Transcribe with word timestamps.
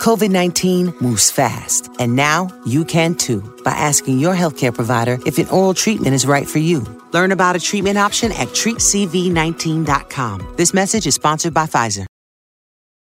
COVID 0.00 0.30
19 0.30 0.94
moves 1.00 1.30
fast, 1.30 1.90
and 1.98 2.16
now 2.16 2.48
you 2.64 2.86
can 2.86 3.14
too 3.14 3.42
by 3.64 3.72
asking 3.72 4.18
your 4.18 4.34
healthcare 4.34 4.74
provider 4.74 5.18
if 5.26 5.36
an 5.36 5.46
oral 5.48 5.74
treatment 5.74 6.14
is 6.14 6.24
right 6.24 6.48
for 6.48 6.58
you. 6.58 6.80
Learn 7.12 7.32
about 7.32 7.54
a 7.54 7.60
treatment 7.60 7.98
option 7.98 8.32
at 8.32 8.48
treatcv19.com. 8.48 10.54
This 10.56 10.72
message 10.72 11.06
is 11.06 11.16
sponsored 11.16 11.52
by 11.52 11.66
Pfizer. 11.66 12.06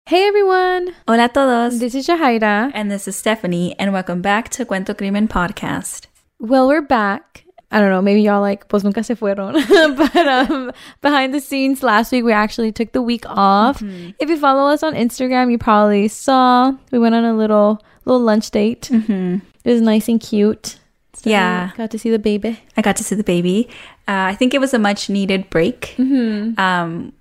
Hey 0.05 0.27
everyone! 0.27 0.93
Hola 1.07 1.25
a 1.25 1.29
todos. 1.29 1.79
This 1.79 1.95
is 1.95 2.07
Jahaira. 2.07 2.69
And 2.75 2.91
this 2.91 3.07
is 3.07 3.15
Stephanie, 3.15 3.75
and 3.79 3.91
welcome 3.91 4.21
back 4.21 4.49
to 4.49 4.63
Cuento 4.63 4.95
Crimen 4.95 5.27
Podcast. 5.27 6.05
Well, 6.39 6.67
we're 6.67 6.83
back. 6.83 7.44
I 7.71 7.79
don't 7.79 7.89
know, 7.89 8.01
maybe 8.01 8.21
y'all 8.21 8.41
like, 8.41 8.67
pues 8.67 8.83
nunca 8.83 9.03
se 9.03 9.15
fueron. 9.15 9.53
but 9.97 10.27
um, 10.27 10.71
behind 11.01 11.33
the 11.33 11.41
scenes, 11.41 11.83
last 11.83 12.11
week 12.11 12.23
we 12.23 12.31
actually 12.31 12.71
took 12.71 12.91
the 12.91 13.01
week 13.01 13.25
off. 13.27 13.79
Mm-hmm. 13.79 14.11
If 14.19 14.29
you 14.29 14.37
follow 14.37 14.69
us 14.69 14.83
on 14.83 14.93
Instagram, 14.93 15.51
you 15.51 15.57
probably 15.57 16.07
saw 16.07 16.71
we 16.91 16.99
went 16.99 17.15
on 17.15 17.25
a 17.25 17.33
little 17.33 17.81
little 18.05 18.21
lunch 18.21 18.51
date. 18.51 18.89
Mm-hmm. 18.91 19.37
It 19.63 19.71
was 19.71 19.81
nice 19.81 20.07
and 20.07 20.21
cute. 20.21 20.77
So 21.13 21.29
yeah. 21.29 21.71
Got 21.75 21.91
to 21.91 21.99
see 21.99 22.11
the 22.11 22.19
baby. 22.19 22.59
I 22.77 22.81
got 22.81 22.95
to 22.97 23.03
see 23.03 23.15
the 23.15 23.23
baby. 23.23 23.67
Uh, 24.07 24.29
I 24.29 24.35
think 24.35 24.53
it 24.53 24.59
was 24.59 24.73
a 24.73 24.79
much 24.79 25.09
needed 25.09 25.49
break. 25.49 25.95
Mm-hmm. 25.97 26.59
Um, 26.59 27.13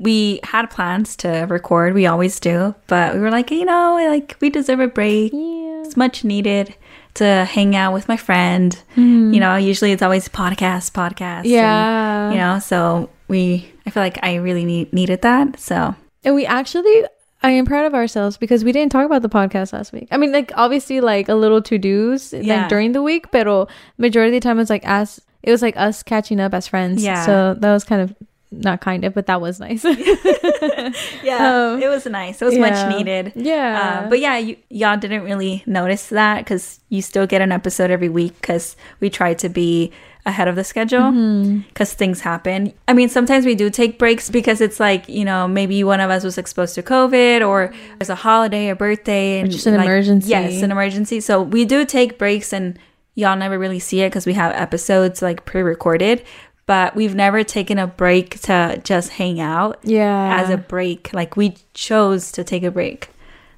we 0.00 0.40
had 0.42 0.70
plans 0.70 1.14
to 1.16 1.46
record. 1.48 1.94
We 1.94 2.06
always 2.06 2.40
do, 2.40 2.74
but 2.88 3.14
we 3.14 3.20
were 3.20 3.30
like, 3.30 3.50
you 3.50 3.64
know, 3.64 3.94
like 4.08 4.36
we 4.40 4.50
deserve 4.50 4.80
a 4.80 4.88
break. 4.88 5.32
Yeah. 5.32 5.82
It's 5.84 5.96
much 5.96 6.24
needed 6.24 6.74
to 7.14 7.44
hang 7.44 7.76
out 7.76 7.92
with 7.92 8.08
my 8.08 8.16
friend. 8.16 8.76
Mm-hmm. 8.92 9.32
You 9.32 9.40
know, 9.40 9.56
usually 9.56 9.92
it's 9.92 10.02
always 10.02 10.28
podcast, 10.28 10.92
podcast. 10.92 11.44
Yeah. 11.44 12.26
And, 12.26 12.34
you 12.34 12.40
know, 12.40 12.58
so 12.58 13.10
we, 13.28 13.72
I 13.86 13.90
feel 13.90 14.02
like 14.02 14.18
I 14.22 14.36
really 14.36 14.64
need, 14.64 14.92
needed 14.92 15.22
that. 15.22 15.58
So, 15.58 15.94
and 16.24 16.34
we 16.34 16.46
actually, 16.46 17.04
I 17.42 17.50
am 17.50 17.66
proud 17.66 17.86
of 17.86 17.94
ourselves 17.94 18.36
because 18.36 18.64
we 18.64 18.72
didn't 18.72 18.90
talk 18.90 19.06
about 19.06 19.22
the 19.22 19.28
podcast 19.28 19.72
last 19.72 19.92
week. 19.92 20.08
I 20.10 20.16
mean, 20.16 20.32
like 20.32 20.50
obviously, 20.56 21.00
like 21.00 21.28
a 21.28 21.34
little 21.34 21.60
to 21.62 21.78
dos 21.78 22.32
yeah. 22.32 22.62
like 22.62 22.68
during 22.68 22.92
the 22.92 23.02
week, 23.02 23.30
but 23.30 23.68
majority 23.98 24.36
of 24.36 24.42
the 24.42 24.48
time 24.48 24.58
it's 24.58 24.70
like 24.70 24.86
as 24.86 25.20
it 25.42 25.50
was 25.50 25.60
like 25.60 25.76
us 25.76 26.02
catching 26.02 26.40
up 26.40 26.54
as 26.54 26.66
friends. 26.66 27.04
Yeah. 27.04 27.26
So 27.26 27.54
that 27.54 27.72
was 27.72 27.84
kind 27.84 28.00
of 28.00 28.14
not 28.58 28.80
kind 28.80 29.04
of, 29.04 29.14
but 29.14 29.26
that 29.26 29.40
was 29.40 29.60
nice. 29.60 29.84
yeah, 31.22 31.72
um, 31.72 31.82
it 31.82 31.88
was 31.88 32.06
nice. 32.06 32.40
It 32.40 32.44
was 32.44 32.54
yeah. 32.54 32.60
much 32.60 32.96
needed. 32.96 33.32
Yeah. 33.34 34.02
Uh, 34.04 34.08
but 34.08 34.20
yeah, 34.20 34.38
you, 34.38 34.56
y'all 34.70 34.96
didn't 34.96 35.22
really 35.22 35.62
notice 35.66 36.08
that 36.08 36.38
because 36.38 36.80
you 36.88 37.02
still 37.02 37.26
get 37.26 37.40
an 37.40 37.52
episode 37.52 37.90
every 37.90 38.08
week 38.08 38.34
because 38.40 38.76
we 39.00 39.10
try 39.10 39.34
to 39.34 39.48
be 39.48 39.92
ahead 40.26 40.48
of 40.48 40.56
the 40.56 40.64
schedule 40.64 41.10
because 41.10 41.90
mm-hmm. 41.90 41.98
things 41.98 42.20
happen. 42.20 42.72
I 42.88 42.94
mean, 42.94 43.08
sometimes 43.08 43.44
we 43.44 43.54
do 43.54 43.68
take 43.68 43.98
breaks 43.98 44.30
because 44.30 44.60
it's 44.60 44.80
like, 44.80 45.08
you 45.08 45.24
know, 45.24 45.46
maybe 45.46 45.84
one 45.84 46.00
of 46.00 46.10
us 46.10 46.24
was 46.24 46.38
exposed 46.38 46.74
to 46.76 46.82
COVID 46.82 47.46
or 47.46 47.72
there's 47.98 48.08
a 48.08 48.14
holiday 48.14 48.70
or 48.70 48.74
birthday 48.74 49.40
and 49.40 49.48
or 49.48 49.52
just 49.52 49.66
an 49.66 49.76
like, 49.76 49.84
emergency. 49.84 50.30
Yes, 50.30 50.62
an 50.62 50.70
emergency. 50.70 51.20
So 51.20 51.42
we 51.42 51.64
do 51.64 51.84
take 51.84 52.18
breaks 52.18 52.52
and 52.52 52.78
y'all 53.14 53.36
never 53.36 53.58
really 53.58 53.78
see 53.78 54.00
it 54.00 54.10
because 54.10 54.24
we 54.24 54.32
have 54.32 54.52
episodes 54.54 55.20
like 55.20 55.44
pre-recorded 55.44 56.24
but 56.66 56.96
we've 56.96 57.14
never 57.14 57.44
taken 57.44 57.78
a 57.78 57.86
break 57.86 58.40
to 58.42 58.80
just 58.84 59.10
hang 59.10 59.40
out. 59.40 59.78
Yeah. 59.82 60.40
As 60.42 60.50
a 60.50 60.56
break. 60.56 61.12
Like 61.12 61.36
we 61.36 61.56
chose 61.74 62.32
to 62.32 62.44
take 62.44 62.62
a 62.62 62.70
break. 62.70 63.10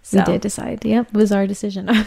So. 0.06 0.18
We 0.18 0.24
did 0.24 0.40
decide. 0.40 0.84
Yep, 0.84 1.14
was 1.14 1.32
our 1.32 1.48
decision. 1.48 1.88
um, 1.88 1.98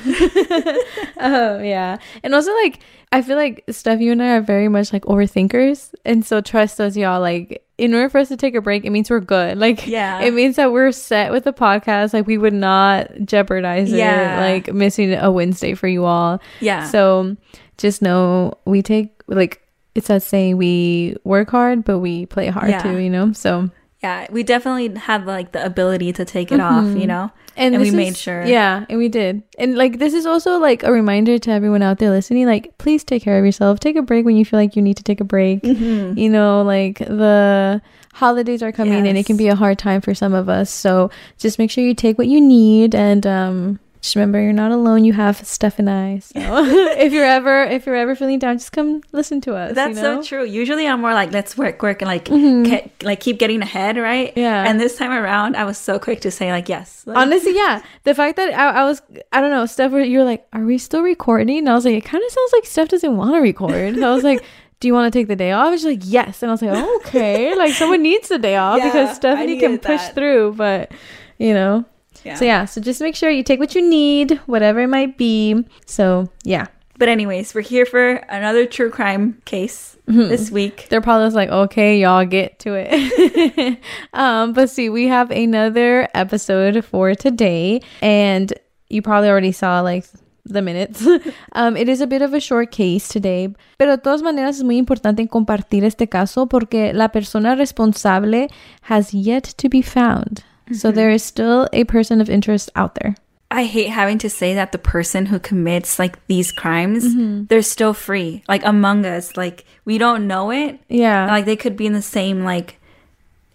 yeah, 1.17 1.97
and 2.23 2.33
also 2.33 2.53
like 2.53 2.80
I 3.11 3.21
feel 3.21 3.36
like 3.36 3.65
Steph, 3.70 3.99
you 3.99 4.14
and 4.14 4.23
I 4.23 4.38
are 4.38 4.42
very 4.42 4.70
much 4.70 4.93
like 4.93 5.04
overthinkers, 5.04 5.93
and 6.05 6.26
so 6.26 6.39
trust 6.39 6.80
us, 6.80 6.95
y'all. 6.95 7.20
Like 7.20 7.61
in 7.77 7.93
order 7.93 8.08
for 8.08 8.20
us 8.20 8.30
to 8.30 8.38
take 8.38 8.55
a 8.55 8.61
break, 8.61 8.86
it 8.86 8.92
means 8.92 9.09
we're 9.09 9.20
good. 9.20 9.58
Like 9.70 9.86
yeah, 9.86 10.21
it 10.21 10.33
means 10.33 10.55
that 10.55 10.71
we're 10.71 10.93
set 10.93 11.33
with 11.33 11.43
the 11.43 11.52
podcast. 11.52 12.14
Like 12.14 12.26
we 12.26 12.38
would 12.38 12.54
not 12.54 13.11
jeopardize 13.26 13.92
yeah. 13.92 14.38
it, 14.38 14.54
like 14.54 14.73
missing 14.73 15.14
a 15.14 15.30
Wednesday 15.30 15.73
for 15.73 15.89
you 15.89 16.05
all. 16.05 16.39
Yeah. 16.61 16.86
So 16.86 17.36
just 17.77 18.02
know 18.02 18.54
we 18.64 18.82
take 18.82 19.21
like 19.27 19.61
it's 19.95 20.08
that 20.08 20.23
saying 20.23 20.58
we 20.58 21.16
work 21.23 21.50
hard 21.50 21.83
but 21.83 22.00
we 22.00 22.26
play 22.26 22.48
hard 22.48 22.70
yeah. 22.70 22.82
too 22.82 22.98
you 22.98 23.10
know 23.10 23.32
so 23.33 23.70
yeah 24.02 24.27
we 24.32 24.44
definitely 24.44 24.98
had 24.98 25.26
like 25.26 25.52
the 25.52 25.64
ability 25.64 26.14
to 26.14 26.23
take 26.23 26.52
it 26.52 26.60
mm-hmm. 26.60 26.92
off 26.92 26.98
you 26.98 27.08
know 27.08 27.32
and, 27.58 27.76
and 27.76 27.82
we 27.82 27.89
is, 27.89 27.94
made 27.94 28.16
sure 28.16 28.45
yeah 28.45 28.86
and 28.89 28.98
we 28.98 29.10
did 29.10 29.44
and 29.58 29.76
like 29.76 30.00
this 30.00 30.14
is 30.14 30.26
also 30.26 30.58
like 30.58 30.83
a 30.83 30.92
reminder 30.92 31.38
to 31.38 31.52
everyone 31.52 31.82
out 31.82 32.00
there 32.00 32.10
listening 32.10 32.45
like 32.45 32.77
please 32.77 33.04
take 33.04 33.22
care 33.22 33.38
of 33.38 33.45
yourself 33.45 33.80
take 33.80 33.95
a 33.95 34.02
break 34.02 34.26
when 34.26 34.38
you 34.38 34.45
feel 34.45 34.60
like 34.60 34.76
you 34.76 34.82
need 34.82 34.95
to 34.95 35.04
take 35.04 35.20
a 35.20 35.26
break 35.26 35.61
mm-hmm. 35.64 36.17
you 36.17 36.30
know 36.30 36.61
like 36.61 37.00
the 37.00 37.82
holidays 38.14 38.64
are 38.64 38.71
coming 38.71 39.06
yes. 39.06 39.08
and 39.08 39.17
it 39.17 39.26
can 39.26 39.38
be 39.38 39.48
a 39.48 39.56
hard 39.56 39.77
time 39.77 40.02
for 40.02 40.14
some 40.14 40.33
of 40.33 40.48
us 40.48 40.70
so 40.70 41.10
just 41.38 41.60
make 41.60 41.70
sure 41.70 41.83
you 41.83 41.94
take 41.94 42.17
what 42.17 42.27
you 42.27 42.39
need 42.39 42.95
and 42.95 43.27
um 43.27 43.80
just 44.02 44.15
remember 44.15 44.42
you're 44.42 44.54
not 44.54 44.71
alone. 44.71 45.04
You 45.04 45.11
have 45.14 45.45
Steph 45.45 45.77
and 45.77 45.89
I. 45.89 46.20
So 46.20 46.39
if 46.39 47.11
you're 47.11 47.26
ever 47.26 47.64
if 47.64 47.86
you're 47.86 47.95
ever 47.95 48.15
feeling 48.15 48.39
down, 48.39 48.58
just 48.58 48.71
come 48.71 49.02
listen 49.11 49.42
to 49.42 49.55
us. 49.55 49.76
That's 49.76 49.98
you 49.98 50.04
know? 50.04 50.21
so 50.21 50.27
true. 50.27 50.43
Usually 50.45 50.87
I'm 50.87 51.02
more 51.02 51.14
like 51.14 51.32
let's 51.32 51.58
work, 51.58 51.82
work, 51.82 52.02
and 52.02 52.08
like 52.08 52.26
mm-hmm. 52.26 52.73
ke- 52.73 53.04
like 53.04 53.20
keep 53.20 53.39
getting 53.39 53.61
ahead, 53.61 53.98
right? 53.98 54.32
Yeah. 54.38 54.64
And 54.64 54.80
this 54.80 54.98
time 54.98 55.11
around, 55.11 55.58
I 55.58 55.65
was 55.65 55.77
so 55.77 55.99
quick 55.99 56.21
to 56.21 56.32
say 56.32 56.52
like 56.52 56.70
yes. 56.70 57.04
Honestly, 57.08 57.54
yeah. 57.55 57.82
The 58.04 58.15
fact 58.15 58.38
that 58.38 58.54
I, 58.54 58.82
I 58.82 58.83
was 58.86 59.02
I 59.33 59.42
don't 59.42 59.52
know, 59.52 59.65
Steph, 59.65 59.92
you're 59.92 60.23
like, 60.23 60.48
are 60.54 60.64
we 60.64 60.77
still 60.77 61.02
recording? 61.02 61.58
And 61.59 61.70
I 61.70 61.73
was 61.73 61.83
like, 61.83 61.95
it 61.95 62.05
kind 62.05 62.23
of 62.23 62.32
sounds 62.32 62.54
like 62.54 62.65
Steph 62.65 62.88
doesn't 62.88 63.17
want 63.17 63.33
to 63.36 63.39
record. 63.39 63.95
So 63.95 64.09
I 64.09 64.14
was 64.14 64.23
like. 64.23 64.43
Do 64.82 64.88
you 64.88 64.93
want 64.93 65.11
to 65.11 65.20
take 65.20 65.27
the 65.27 65.36
day 65.36 65.52
off? 65.52 65.67
I 65.67 65.71
was 65.71 65.83
like, 65.83 65.99
yes. 66.04 66.42
And 66.42 66.49
I 66.49 66.54
was 66.54 66.61
like, 66.61 66.71
oh, 66.73 67.02
okay. 67.05 67.54
like 67.54 67.73
someone 67.73 68.02
needs 68.02 68.30
the 68.30 68.39
day 68.39 68.55
off 68.55 68.77
yeah, 68.77 68.86
because 68.86 69.14
Stephanie 69.17 69.59
can 69.59 69.77
push 69.77 69.99
that. 69.99 70.15
through, 70.15 70.54
but 70.54 70.89
you 71.38 71.54
know, 71.54 71.83
yeah. 72.23 72.35
So 72.35 72.45
yeah, 72.45 72.65
so 72.65 72.81
just 72.81 73.02
make 73.02 73.15
sure 73.15 73.30
you 73.30 73.43
take 73.43 73.59
what 73.59 73.75
you 73.75 73.87
need, 73.87 74.39
whatever 74.45 74.81
it 74.81 74.87
might 74.87 75.17
be. 75.17 75.63
So 75.85 76.30
yeah. 76.43 76.67
But 76.97 77.07
anyways, 77.07 77.55
we're 77.55 77.61
here 77.61 77.85
for 77.85 78.15
another 78.27 78.65
true 78.65 78.89
crime 78.89 79.41
case 79.45 79.95
mm-hmm. 80.05 80.27
this 80.27 80.52
week. 80.52 80.87
They're 80.89 80.99
probably 80.99 81.29
like, 81.29 81.49
okay, 81.49 81.97
y'all 81.97 82.25
get 82.25 82.59
to 82.59 82.73
it. 82.75 83.79
um, 84.13 84.52
but 84.52 84.69
see, 84.69 84.89
we 84.89 85.08
have 85.08 85.31
another 85.31 86.09
episode 86.13 86.83
for 86.83 87.15
today, 87.15 87.81
and 88.02 88.52
you 88.89 89.02
probably 89.02 89.29
already 89.29 89.53
saw 89.53 89.79
like 89.79 90.05
the 90.43 90.61
minutes. 90.61 91.08
um, 91.53 91.77
it 91.77 91.87
is 91.87 92.02
a 92.02 92.08
bit 92.08 92.21
of 92.21 92.33
a 92.33 92.39
short 92.41 92.71
case 92.71 93.08
today, 93.08 93.53
pero 93.77 93.95
de 93.95 94.02
todas 94.02 94.21
maneras 94.21 94.58
es 94.58 94.63
muy 94.63 94.77
importante 94.77 95.25
compartir 95.29 95.85
este 95.85 96.09
caso 96.09 96.47
porque 96.47 96.93
la 96.93 97.08
persona 97.09 97.55
responsable 97.55 98.49
has 98.83 99.13
yet 99.13 99.43
to 99.43 99.69
be 99.69 99.81
found. 99.81 100.43
So 100.73 100.91
there 100.91 101.09
is 101.09 101.23
still 101.23 101.67
a 101.73 101.83
person 101.83 102.21
of 102.21 102.30
interest 102.30 102.69
out 102.75 102.95
there. 102.95 103.15
I 103.52 103.63
hate 103.63 103.89
having 103.89 104.19
to 104.19 104.30
say 104.30 104.53
that 104.53 104.71
the 104.71 104.77
person 104.77 105.25
who 105.25 105.39
commits 105.39 105.97
like 105.97 106.25
these 106.27 106.52
crimes, 106.52 107.03
mm-hmm. 107.03 107.45
they're 107.45 107.63
still 107.63 107.93
free. 107.93 108.43
Like 108.47 108.63
among 108.63 109.05
us, 109.05 109.35
like 109.35 109.65
we 109.85 109.97
don't 109.97 110.27
know 110.27 110.52
it. 110.52 110.79
Yeah. 110.87 111.27
Like 111.27 111.45
they 111.45 111.55
could 111.55 111.75
be 111.75 111.87
in 111.87 111.93
the 111.93 112.02
same 112.02 112.43
like 112.43 112.75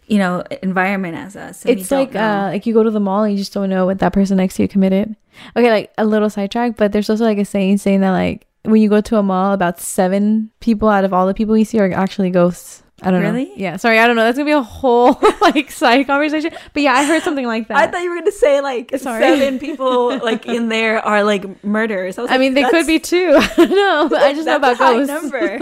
you 0.07 0.19
know 0.19 0.43
environment 0.63 1.17
as 1.17 1.37
us. 1.37 1.65
It's 1.65 1.91
like 1.91 2.15
uh 2.17 2.51
like 2.53 2.67
you 2.67 2.75
go 2.75 2.83
to 2.83 2.91
the 2.91 3.01
mall 3.01 3.23
and 3.23 3.33
you 3.33 3.39
just 3.39 3.53
don't 3.53 3.71
know 3.71 3.87
what 3.87 4.01
that 4.01 4.13
person 4.13 4.37
next 4.39 4.57
to 4.57 4.63
you 4.63 4.69
committed. 4.69 5.15
Okay, 5.57 5.71
like 5.71 5.93
a 5.97 6.05
little 6.05 6.31
sidetrack, 6.31 6.77
but 6.77 6.93
there's 6.93 7.09
also 7.09 7.25
like 7.25 7.39
a 7.39 7.45
saying 7.45 7.79
saying 7.79 8.01
that 8.01 8.11
like 8.11 8.47
when 8.63 8.81
you 8.81 8.89
go 8.89 9.01
to 9.01 9.17
a 9.17 9.23
mall, 9.23 9.53
about 9.53 9.79
seven 9.79 10.51
people 10.61 10.89
out 10.89 11.05
of 11.05 11.13
all 11.13 11.27
the 11.27 11.35
people 11.35 11.57
you 11.57 11.65
see 11.65 11.79
are 11.79 11.93
actually 11.93 12.31
ghosts. 12.31 12.83
I 13.05 13.11
don't 13.11 13.23
really? 13.23 13.47
know. 13.47 13.55
Yeah, 13.57 13.77
sorry, 13.77 13.99
I 13.99 14.07
don't 14.07 14.17
know. 14.17 14.25
That's 14.25 14.39
gonna 14.39 14.47
be 14.47 14.53
a 14.53 14.63
whole 14.63 15.21
like 15.41 15.71
side 15.71 16.07
conversation. 16.07 16.53
But 16.73 16.83
yeah, 16.83 16.95
I 16.95 17.05
heard 17.05 17.23
something 17.23 17.47
like 17.47 17.69
that. 17.69 17.77
I 17.77 17.87
thought 17.87 18.03
you 18.03 18.11
were 18.11 18.17
gonna 18.17 18.33
say 18.33 18.61
like 18.61 18.93
sorry. 18.99 19.23
seven 19.23 19.59
people 19.59 20.17
like 20.19 20.47
in 20.47 20.69
there 20.69 21.05
are 21.05 21.25
like 21.25 21.65
murderers. 21.65 22.19
I, 22.19 22.23
I 22.23 22.25
like, 22.27 22.41
mean, 22.41 22.55
they 22.55 22.65
could 22.65 22.87
be 22.87 22.99
two. 22.99 23.35
I 23.39 23.47
don't 23.57 23.71
know, 23.71 24.09
but 24.11 24.23
I 24.23 24.33
just 24.33 24.47
know 24.47 24.57
about 24.57 24.79
ghosts. 24.79 25.09
Number. 25.09 25.59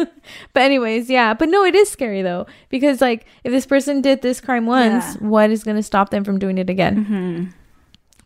but 0.53 0.63
anyways, 0.63 1.11
yeah. 1.11 1.35
But 1.35 1.49
no, 1.49 1.65
it 1.65 1.75
is 1.75 1.91
scary 1.91 2.23
though 2.23 2.47
because 2.69 3.01
like 3.01 3.27
if 3.45 3.53
this 3.53 3.67
person 3.67 4.01
did 4.01 4.23
this 4.23 4.41
crime 4.41 4.67
once, 4.67 5.17
yeah. 5.17 5.27
what 5.27 5.51
is 5.51 5.65
gonna 5.65 5.83
stop 5.83 6.11
them 6.11 6.25
from 6.25 6.39
doing 6.39 6.59
it 6.59 6.71
again? 6.71 7.05
Mm-hmm. 7.05 7.51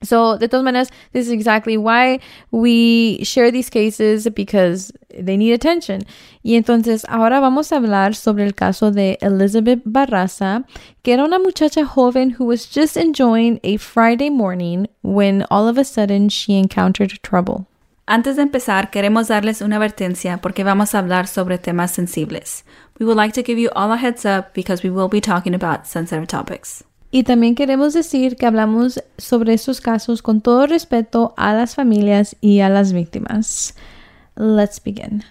So, 0.07 0.39
de 0.39 0.49
todas 0.49 0.65
maneras, 0.65 0.91
this 1.13 1.27
is 1.27 1.33
exactly 1.33 1.77
why 1.77 2.21
we 2.51 3.23
share 3.25 3.51
these 3.51 3.71
cases 3.71 4.29
because 4.35 4.93
they 5.11 5.37
need 5.37 5.53
attention. 5.53 6.03
Y 6.43 6.55
entonces, 6.55 7.05
ahora 7.09 7.41
vamos 7.41 7.73
a 7.73 7.77
hablar 7.77 8.15
sobre 8.15 8.45
el 8.45 8.55
caso 8.55 8.91
de 8.91 9.19
Elizabeth 9.21 9.83
Barraza, 9.85 10.65
que 11.03 11.13
era 11.13 11.25
una 11.25 11.39
muchacha 11.39 11.85
joven 11.85 12.37
who 12.39 12.45
was 12.45 12.67
just 12.67 12.97
enjoying 12.97 13.61
a 13.65 13.77
Friday 13.77 14.31
morning 14.31 14.87
when 15.03 15.45
all 15.51 15.69
of 15.69 15.79
a 15.79 15.85
sudden 15.85 16.29
she 16.29 16.59
encountered 16.59 17.11
trouble. 17.23 17.67
Antes 18.09 18.37
de 18.37 18.43
empezar, 18.43 18.91
queremos 18.93 19.27
darles 19.27 19.61
una 19.61 19.77
advertencia 19.77 20.41
porque 20.41 20.63
vamos 20.63 20.95
a 20.95 21.01
hablar 21.01 21.27
sobre 21.27 21.59
temas 21.59 21.91
sensibles. 21.91 22.65
We 23.01 23.05
would 23.05 23.17
like 23.17 23.35
to 23.35 23.43
give 23.43 23.59
you 23.59 23.69
all 23.75 23.91
a 23.91 23.97
heads 23.97 24.25
up 24.25 24.55
because 24.55 24.85
we 24.85 24.91
will 24.91 25.09
be 25.09 25.21
talking 25.21 25.55
about 25.55 25.87
sensitive 25.87 26.29
topics. 26.29 26.85
Y 27.17 27.25
también 27.25 27.55
queremos 27.55 27.95
decir 27.95 28.37
que 28.37 28.45
hablamos 28.45 29.03
sobre 29.17 29.55
estos 29.55 29.81
casos 29.81 30.21
con 30.21 30.43
todo 30.43 30.67
respeto 30.67 31.33
a 31.39 31.55
las 31.55 31.75
familias 31.75 32.37
y 32.43 32.61
a 32.61 32.69
las 32.69 32.93
víctimas. 32.93 33.75
Let's 34.37 34.83
begin. 34.85 35.25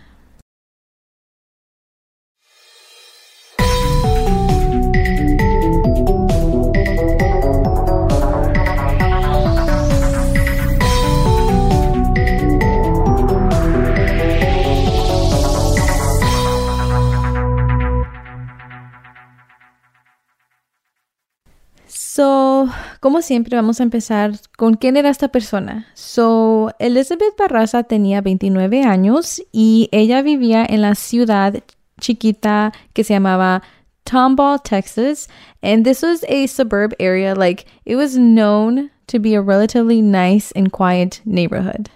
Como 23.00 23.22
siempre, 23.22 23.56
vamos 23.56 23.80
a 23.80 23.84
empezar 23.84 24.34
con 24.58 24.76
quién 24.76 24.98
era 24.98 25.10
esta 25.10 25.30
persona. 25.30 25.88
So, 25.94 26.72
Elizabeth 26.80 27.36
Barraza 27.38 27.84
tenía 27.84 28.22
29 28.22 28.84
años 28.84 29.42
y 29.52 29.90
ella 29.92 30.22
vivía 30.22 30.66
en 30.68 30.82
la 30.82 30.96
ciudad 30.96 31.64
chiquita 32.00 32.74
que 32.94 33.04
se 33.04 33.14
llamaba 33.14 33.62
Tomball, 34.06 34.62
Texas. 34.62 35.28
And 35.62 35.84
this 35.84 36.02
was 36.02 36.24
a 36.30 36.48
suburb 36.48 36.94
area. 37.00 37.36
Like, 37.36 37.66
it 37.86 37.96
was 37.96 38.18
known 38.18 38.92
to 39.08 39.20
be 39.20 39.36
a 39.36 39.42
relatively 39.42 40.02
nice 40.02 40.52
and 40.56 40.72
quiet 40.72 41.22
neighborhood. 41.26 41.90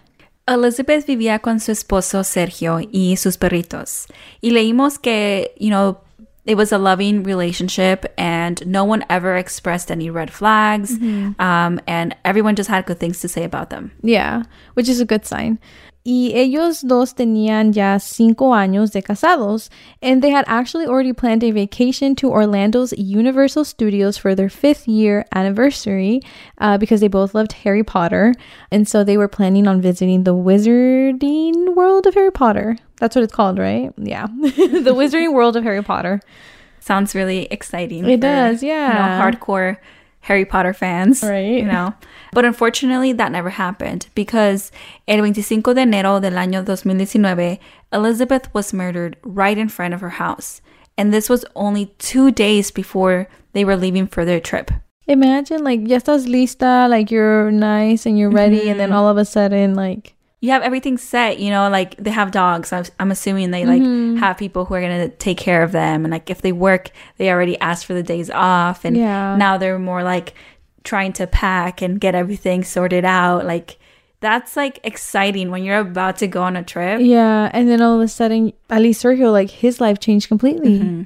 Elizabeth 0.48 1.06
vivía 1.06 1.40
con 1.40 1.60
su 1.60 1.72
esposo 1.72 2.24
Sergio 2.24 2.80
y 2.92 3.16
sus 3.18 3.38
perritos. 3.38 4.08
Y 4.42 4.50
leímos 4.50 4.98
que, 4.98 5.54
you 5.60 5.70
know, 5.70 6.00
it 6.50 6.58
was 6.58 6.72
a 6.72 6.80
loving 6.80 7.22
relationship 7.22 8.12
and 8.18 8.66
no 8.66 8.84
one 8.84 9.06
ever 9.08 9.36
expressed 9.36 9.92
any 9.92 10.10
red 10.10 10.34
flags 10.34 10.98
mm-hmm. 10.98 11.40
um, 11.40 11.80
and 11.86 12.16
everyone 12.26 12.56
just 12.56 12.68
had 12.70 12.88
good 12.88 13.00
things 13.00 13.20
to 13.20 13.28
say 13.28 13.44
about 13.44 13.70
them 13.70 13.92
yeah 14.02 14.42
which 14.74 14.90
is 14.90 15.00
a 15.00 15.06
good 15.06 15.28
sign 15.28 15.60
y 16.06 16.32
ellos 16.34 16.82
dos 16.82 17.14
tenían 17.14 17.74
ya 17.74 18.00
cinco 18.00 18.54
años 18.54 18.92
de 18.92 19.02
casados 19.02 19.70
and 20.02 20.22
they 20.22 20.32
had 20.32 20.46
actually 20.48 20.86
already 20.86 21.14
planned 21.14 21.44
a 21.44 21.52
vacation 21.52 22.16
to 22.16 22.32
orlando's 22.32 22.94
universal 22.98 23.64
studios 23.64 24.18
for 24.18 24.34
their 24.34 24.50
fifth 24.50 24.88
year 24.88 25.26
anniversary 25.36 26.22
uh, 26.60 26.78
because 26.78 27.02
they 27.02 27.08
both 27.08 27.36
loved 27.36 27.54
harry 27.64 27.84
potter 27.84 28.34
and 28.72 28.88
so 28.88 29.04
they 29.04 29.18
were 29.18 29.28
planning 29.28 29.68
on 29.68 29.82
visiting 29.82 30.24
the 30.24 30.34
wizarding 30.34 31.76
world 31.76 32.08
of 32.08 32.14
harry 32.14 32.32
potter 32.32 32.78
that's 33.00 33.16
what 33.16 33.24
it's 33.24 33.34
called, 33.34 33.58
right? 33.58 33.92
Yeah. 33.98 34.28
the 34.42 34.94
Wizarding 34.94 35.34
World 35.34 35.56
of 35.56 35.64
Harry 35.64 35.82
Potter. 35.82 36.22
Sounds 36.80 37.16
really 37.16 37.46
exciting. 37.46 38.08
It 38.10 38.20
does, 38.20 38.62
yeah. 38.62 38.88
You 38.88 38.94
know, 38.94 39.38
hardcore 39.38 39.78
Harry 40.22 40.46
Potter 40.46 40.74
fans. 40.74 41.24
Right. 41.24 41.60
You 41.60 41.66
know. 41.66 41.94
But 42.32 42.46
unfortunately, 42.46 43.14
that 43.14 43.32
never 43.32 43.50
happened 43.50 44.08
because 44.16 44.72
el 45.08 45.18
25 45.20 45.64
de 45.76 45.82
enero 45.82 46.22
del 46.22 46.34
año 46.34 46.66
2019, 46.66 47.60
Elizabeth 47.92 48.54
was 48.54 48.74
murdered 48.74 49.18
right 49.24 49.58
in 49.58 49.70
front 49.70 49.94
of 49.94 50.02
her 50.02 50.12
house. 50.12 50.62
And 50.98 51.14
this 51.14 51.30
was 51.30 51.46
only 51.56 51.88
two 51.98 52.30
days 52.30 52.72
before 52.72 53.28
they 53.54 53.64
were 53.64 53.78
leaving 53.78 54.06
for 54.06 54.26
their 54.26 54.40
trip. 54.40 54.70
Imagine, 55.08 55.64
like, 55.64 55.88
ya 55.88 55.98
estás 55.98 56.28
lista, 56.28 56.88
like, 56.88 57.10
you're 57.10 57.50
nice 57.50 58.06
and 58.06 58.20
you're 58.20 58.30
ready, 58.30 58.60
mm-hmm. 58.60 58.70
and 58.70 58.80
then 58.80 58.90
mm-hmm. 58.90 58.98
all 58.98 59.10
of 59.10 59.18
a 59.18 59.26
sudden, 59.26 59.74
like, 59.74 60.14
you 60.42 60.52
have 60.52 60.62
everything 60.62 60.98
set, 60.98 61.40
you 61.40 61.50
know, 61.50 61.70
like 61.70 61.98
they 61.98 62.12
have 62.12 62.32
dogs. 62.32 62.72
I'm, 62.72 62.86
I'm 63.00 63.12
assuming 63.12 63.52
they 63.52 63.66
like 63.66 63.82
mm-hmm. 63.82 64.18
have 64.18 64.38
people 64.38 64.66
who 64.66 64.74
are 64.74 64.82
going 64.82 65.10
to 65.10 65.16
take 65.18 65.38
care 65.38 65.64
of 65.64 65.74
them. 65.74 66.06
And 66.06 66.12
like 66.12 66.30
if 66.30 66.42
they 66.42 66.54
work, 66.54 66.92
they 67.18 67.30
already 67.30 67.60
asked 67.60 67.86
for 67.86 67.94
the 67.94 68.04
days 68.04 68.30
off. 68.30 68.86
And 68.86 68.96
yeah. 68.96 69.36
now 69.36 69.58
they're 69.58 69.80
more 69.80 70.02
like 70.02 70.34
trying 70.84 71.12
to 71.14 71.28
pack 71.28 71.82
and 71.82 72.00
get 72.00 72.16
everything 72.16 72.64
sorted 72.64 73.04
out. 73.04 73.46
Like 73.46 73.78
that's 74.22 74.56
like 74.56 74.80
exciting 74.84 75.52
when 75.52 75.64
you're 75.64 75.80
about 75.80 76.18
to 76.18 76.28
go 76.28 76.44
on 76.44 76.56
a 76.56 76.64
trip. 76.64 77.02
Yeah. 77.02 77.50
And 77.54 77.68
then 77.68 77.82
all 77.82 77.96
of 77.96 78.02
a 78.02 78.08
sudden, 78.08 78.54
Ali 78.70 78.92
Sergio, 78.92 79.34
like 79.34 79.50
his 79.50 79.82
life 79.82 80.00
changed 80.00 80.30
completely. 80.30 80.80
Mm-hmm. 80.80 81.04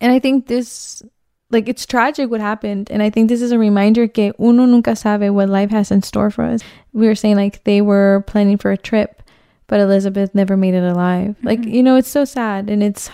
And 0.00 0.12
I 0.12 0.18
think 0.18 0.48
this 0.48 1.04
like 1.52 1.68
it's 1.68 1.86
tragic 1.86 2.30
what 2.30 2.40
happened 2.40 2.90
and 2.90 3.02
i 3.02 3.10
think 3.10 3.28
this 3.28 3.42
is 3.42 3.52
a 3.52 3.58
reminder 3.58 4.08
que 4.08 4.32
uno 4.38 4.64
nunca 4.64 4.96
sabe 4.96 5.30
what 5.30 5.48
life 5.48 5.70
has 5.70 5.90
in 5.90 6.02
store 6.02 6.30
for 6.30 6.44
us 6.44 6.60
we 6.92 7.06
were 7.06 7.14
saying 7.14 7.36
like 7.36 7.62
they 7.64 7.80
were 7.80 8.24
planning 8.26 8.56
for 8.56 8.70
a 8.70 8.76
trip 8.76 9.22
but 9.66 9.80
elizabeth 9.80 10.34
never 10.34 10.56
made 10.56 10.74
it 10.74 10.82
alive 10.82 11.30
mm-hmm. 11.30 11.46
like 11.46 11.64
you 11.64 11.82
know 11.82 11.96
it's 11.96 12.10
so 12.10 12.24
sad 12.24 12.68
and 12.68 12.82
it's 12.82 13.10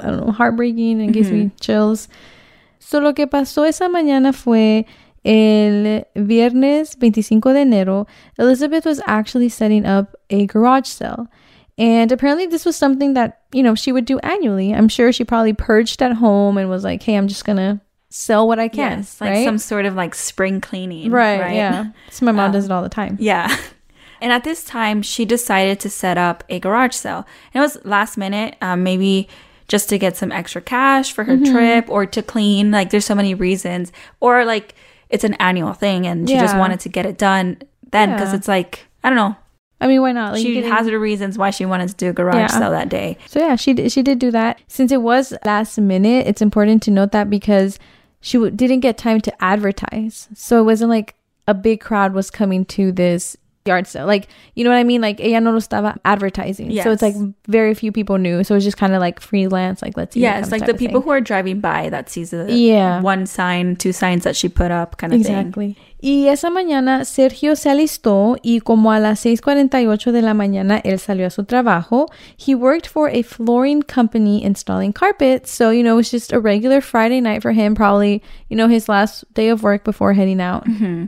i 0.00 0.06
don't 0.06 0.24
know 0.24 0.32
heartbreaking 0.32 1.00
and 1.00 1.10
mm-hmm. 1.10 1.12
gives 1.12 1.30
me 1.30 1.44
mm-hmm. 1.44 1.56
chills 1.60 2.08
so 2.78 2.98
lo 2.98 3.12
que 3.12 3.26
pasó 3.26 3.66
esa 3.66 3.88
mañana 3.88 4.34
fue 4.34 4.86
El 5.24 6.04
viernes 6.16 6.96
25 6.98 7.52
de 7.52 7.60
enero, 7.60 8.06
Elizabeth 8.38 8.84
was 8.84 9.00
actually 9.06 9.48
setting 9.48 9.86
up 9.86 10.16
a 10.30 10.46
garage 10.46 10.88
sale. 10.88 11.28
And 11.78 12.12
apparently, 12.12 12.46
this 12.46 12.64
was 12.64 12.76
something 12.76 13.14
that, 13.14 13.42
you 13.52 13.62
know, 13.62 13.74
she 13.74 13.92
would 13.92 14.04
do 14.04 14.18
annually. 14.18 14.74
I'm 14.74 14.88
sure 14.88 15.12
she 15.12 15.24
probably 15.24 15.52
purged 15.52 16.02
at 16.02 16.14
home 16.14 16.58
and 16.58 16.68
was 16.68 16.84
like, 16.84 17.02
hey, 17.02 17.16
I'm 17.16 17.28
just 17.28 17.44
going 17.44 17.56
to 17.56 17.80
sell 18.10 18.46
what 18.46 18.58
I 18.58 18.68
can. 18.68 18.98
Yes, 18.98 19.20
like 19.20 19.30
right? 19.30 19.44
some 19.44 19.58
sort 19.58 19.86
of 19.86 19.94
like 19.94 20.14
spring 20.14 20.60
cleaning. 20.60 21.10
Right. 21.10 21.40
right? 21.40 21.54
Yeah. 21.54 21.92
So 22.10 22.26
my 22.26 22.32
mom 22.32 22.46
um, 22.46 22.52
does 22.52 22.66
it 22.66 22.70
all 22.70 22.82
the 22.82 22.88
time. 22.88 23.16
Yeah. 23.20 23.54
And 24.22 24.30
at 24.30 24.44
this 24.44 24.62
time, 24.62 25.02
she 25.02 25.24
decided 25.24 25.80
to 25.80 25.90
set 25.90 26.16
up 26.16 26.44
a 26.48 26.60
garage 26.60 26.94
sale. 26.94 27.26
And 27.52 27.60
it 27.60 27.66
was 27.66 27.84
last 27.84 28.16
minute, 28.16 28.56
um, 28.62 28.84
maybe 28.84 29.28
just 29.66 29.88
to 29.88 29.98
get 29.98 30.16
some 30.16 30.30
extra 30.30 30.62
cash 30.62 31.10
for 31.10 31.24
her 31.24 31.36
mm-hmm. 31.36 31.52
trip 31.52 31.90
or 31.90 32.06
to 32.06 32.22
clean. 32.22 32.70
Like, 32.70 32.90
there's 32.90 33.04
so 33.04 33.16
many 33.16 33.34
reasons. 33.34 33.90
Or 34.20 34.44
like, 34.44 34.76
it's 35.10 35.24
an 35.24 35.34
annual 35.34 35.72
thing 35.72 36.06
and 36.06 36.28
she 36.28 36.36
yeah. 36.36 36.40
just 36.40 36.56
wanted 36.56 36.78
to 36.80 36.88
get 36.88 37.04
it 37.04 37.18
done 37.18 37.62
then 37.90 38.12
because 38.12 38.30
yeah. 38.30 38.36
it's 38.36 38.46
like, 38.46 38.86
I 39.02 39.10
don't 39.10 39.16
know, 39.16 39.36
I 39.82 39.88
mean, 39.88 40.00
why 40.00 40.12
not? 40.12 40.34
Like, 40.34 40.42
she 40.42 40.62
has 40.62 40.88
her 40.88 40.98
reasons 40.98 41.36
why 41.36 41.50
she 41.50 41.66
wanted 41.66 41.88
to 41.88 41.94
do 41.96 42.10
a 42.10 42.12
garage 42.12 42.36
yeah. 42.36 42.46
sale 42.46 42.70
that 42.70 42.88
day. 42.88 43.18
So 43.26 43.40
yeah, 43.40 43.56
she 43.56 43.74
did, 43.74 43.90
she 43.90 44.02
did 44.02 44.18
do 44.18 44.30
that. 44.30 44.60
Since 44.68 44.92
it 44.92 45.02
was 45.02 45.34
last 45.44 45.78
minute, 45.78 46.26
it's 46.26 46.40
important 46.40 46.82
to 46.84 46.90
note 46.90 47.12
that 47.12 47.28
because 47.28 47.78
she 48.20 48.38
w- 48.38 48.54
didn't 48.54 48.80
get 48.80 48.96
time 48.96 49.20
to 49.20 49.44
advertise, 49.44 50.28
so 50.34 50.60
it 50.60 50.64
wasn't 50.64 50.90
like 50.90 51.16
a 51.48 51.54
big 51.54 51.80
crowd 51.80 52.14
was 52.14 52.30
coming 52.30 52.64
to 52.66 52.92
this 52.92 53.36
yard 53.66 53.86
sale. 53.86 54.06
Like, 54.06 54.28
you 54.54 54.64
know 54.64 54.70
what 54.70 54.76
I 54.76 54.84
mean? 54.84 55.00
Like, 55.00 55.20
ella 55.20 55.40
no 55.40 55.50
lo 55.52 55.58
estaba 55.58 55.98
advertising. 56.04 56.70
Yes. 56.70 56.84
So 56.84 56.90
it's 56.90 57.02
like 57.02 57.14
very 57.46 57.74
few 57.74 57.92
people 57.92 58.18
knew. 58.18 58.44
So 58.44 58.54
it's 58.54 58.64
just 58.64 58.76
kind 58.76 58.92
of 58.92 59.00
like 59.00 59.20
freelance. 59.20 59.82
Like, 59.82 59.96
let's 59.96 60.14
see. 60.14 60.20
Yeah, 60.20 60.38
it's 60.38 60.50
like 60.50 60.66
the 60.66 60.74
people 60.74 61.00
thing. 61.00 61.04
who 61.04 61.10
are 61.10 61.20
driving 61.20 61.60
by 61.60 61.88
that 61.90 62.08
sees 62.08 62.30
the 62.30 62.52
yeah. 62.52 63.00
one 63.00 63.26
sign, 63.26 63.76
two 63.76 63.92
signs 63.92 64.24
that 64.24 64.36
she 64.36 64.48
put 64.48 64.70
up 64.70 64.98
kind 64.98 65.12
of 65.12 65.22
thing. 65.22 65.36
exactly. 65.36 65.72
thing. 65.74 65.84
Y 66.04 66.26
esa 66.26 66.50
mañana 66.50 67.04
Sergio 67.04 67.54
se 67.54 67.70
alistó 67.70 68.36
y 68.42 68.58
como 68.58 68.90
a 68.90 68.98
las 68.98 69.24
6:48 69.24 70.10
de 70.10 70.20
la 70.20 70.34
mañana 70.34 70.80
él 70.82 70.98
salió 70.98 71.28
a 71.28 71.30
su 71.30 71.44
trabajo. 71.44 72.08
He 72.36 72.56
worked 72.56 72.88
for 72.88 73.08
a 73.08 73.22
flooring 73.22 73.82
company 73.82 74.42
installing 74.44 74.92
carpets, 74.92 75.52
so 75.52 75.70
you 75.70 75.84
know, 75.84 75.92
it 75.92 75.98
was 75.98 76.10
just 76.10 76.32
a 76.32 76.40
regular 76.40 76.80
Friday 76.80 77.20
night 77.20 77.40
for 77.40 77.52
him, 77.52 77.76
probably, 77.76 78.20
you 78.48 78.56
know, 78.56 78.66
his 78.66 78.88
last 78.88 79.24
day 79.34 79.48
of 79.48 79.62
work 79.62 79.84
before 79.84 80.14
heading 80.14 80.40
out. 80.40 80.66
Mm-hmm. 80.66 81.06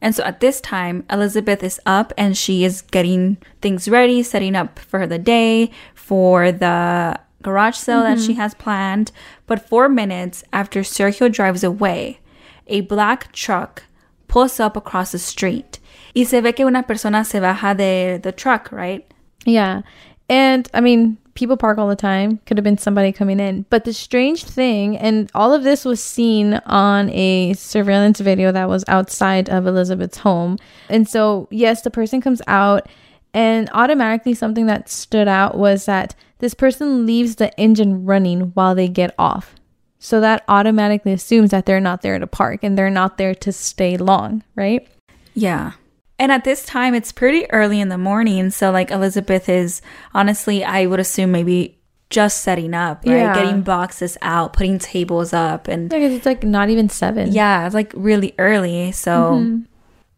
And 0.00 0.14
so 0.14 0.24
at 0.24 0.40
this 0.40 0.62
time, 0.62 1.04
Elizabeth 1.10 1.62
is 1.62 1.78
up 1.84 2.14
and 2.16 2.34
she 2.34 2.64
is 2.64 2.80
getting 2.80 3.36
things 3.60 3.90
ready, 3.90 4.22
setting 4.22 4.56
up 4.56 4.78
for 4.78 5.06
the 5.06 5.18
day, 5.18 5.70
for 5.94 6.50
the 6.50 7.20
garage 7.42 7.76
sale 7.76 8.00
mm-hmm. 8.00 8.14
that 8.14 8.24
she 8.24 8.34
has 8.34 8.54
planned. 8.54 9.12
But 9.46 9.68
four 9.68 9.90
minutes 9.90 10.44
after 10.50 10.80
Sergio 10.80 11.30
drives 11.30 11.62
away, 11.62 12.20
a 12.66 12.80
black 12.80 13.32
truck 13.32 13.82
pulls 14.30 14.60
up 14.60 14.76
across 14.76 15.12
the 15.12 15.18
street. 15.18 15.80
Y 16.14 16.22
se 16.24 16.40
ve 16.40 16.52
que 16.52 16.64
una 16.64 16.84
persona 16.84 17.24
se 17.24 17.40
baja 17.40 17.74
de 17.76 18.18
the 18.22 18.32
truck, 18.32 18.70
right? 18.72 19.04
Yeah. 19.44 19.82
And 20.28 20.68
I 20.72 20.80
mean, 20.80 21.18
people 21.34 21.56
park 21.56 21.78
all 21.78 21.88
the 21.88 21.96
time. 21.96 22.38
Could 22.46 22.56
have 22.56 22.64
been 22.64 22.78
somebody 22.78 23.12
coming 23.12 23.40
in. 23.40 23.66
But 23.70 23.84
the 23.84 23.92
strange 23.92 24.44
thing, 24.44 24.96
and 24.96 25.30
all 25.34 25.52
of 25.52 25.64
this 25.64 25.84
was 25.84 26.02
seen 26.02 26.54
on 26.66 27.10
a 27.10 27.54
surveillance 27.54 28.20
video 28.20 28.52
that 28.52 28.68
was 28.68 28.84
outside 28.86 29.50
of 29.50 29.66
Elizabeth's 29.66 30.18
home. 30.18 30.58
And 30.88 31.08
so, 31.08 31.48
yes, 31.50 31.82
the 31.82 31.90
person 31.90 32.20
comes 32.20 32.40
out, 32.46 32.88
and 33.34 33.68
automatically 33.72 34.34
something 34.34 34.66
that 34.66 34.88
stood 34.88 35.28
out 35.28 35.56
was 35.56 35.86
that 35.86 36.14
this 36.38 36.54
person 36.54 37.06
leaves 37.06 37.36
the 37.36 37.56
engine 37.58 38.04
running 38.04 38.52
while 38.54 38.74
they 38.74 38.88
get 38.88 39.14
off. 39.18 39.54
So 40.02 40.20
that 40.20 40.44
automatically 40.48 41.12
assumes 41.12 41.50
that 41.50 41.66
they're 41.66 41.78
not 41.78 42.00
there 42.00 42.18
to 42.18 42.26
park 42.26 42.60
and 42.64 42.76
they're 42.76 42.90
not 42.90 43.18
there 43.18 43.34
to 43.34 43.52
stay 43.52 43.98
long, 43.98 44.42
right? 44.56 44.88
Yeah. 45.34 45.72
And 46.18 46.32
at 46.32 46.44
this 46.44 46.64
time, 46.64 46.94
it's 46.94 47.12
pretty 47.12 47.50
early 47.50 47.80
in 47.80 47.90
the 47.90 47.98
morning. 47.98 48.50
So, 48.50 48.70
like, 48.70 48.90
Elizabeth 48.90 49.48
is 49.48 49.82
honestly, 50.14 50.64
I 50.64 50.86
would 50.86 51.00
assume 51.00 51.32
maybe 51.32 51.78
just 52.08 52.40
setting 52.40 52.74
up, 52.74 53.04
right? 53.06 53.16
Yeah. 53.16 53.34
Getting 53.34 53.62
boxes 53.62 54.16
out, 54.22 54.54
putting 54.54 54.78
tables 54.78 55.32
up. 55.32 55.68
And 55.68 55.92
yeah, 55.92 55.98
it's 55.98 56.26
like 56.26 56.44
not 56.44 56.70
even 56.70 56.88
seven. 56.88 57.32
Yeah, 57.32 57.66
it's 57.66 57.74
like 57.74 57.92
really 57.94 58.34
early. 58.38 58.92
So, 58.92 59.10
mm-hmm. 59.10 59.62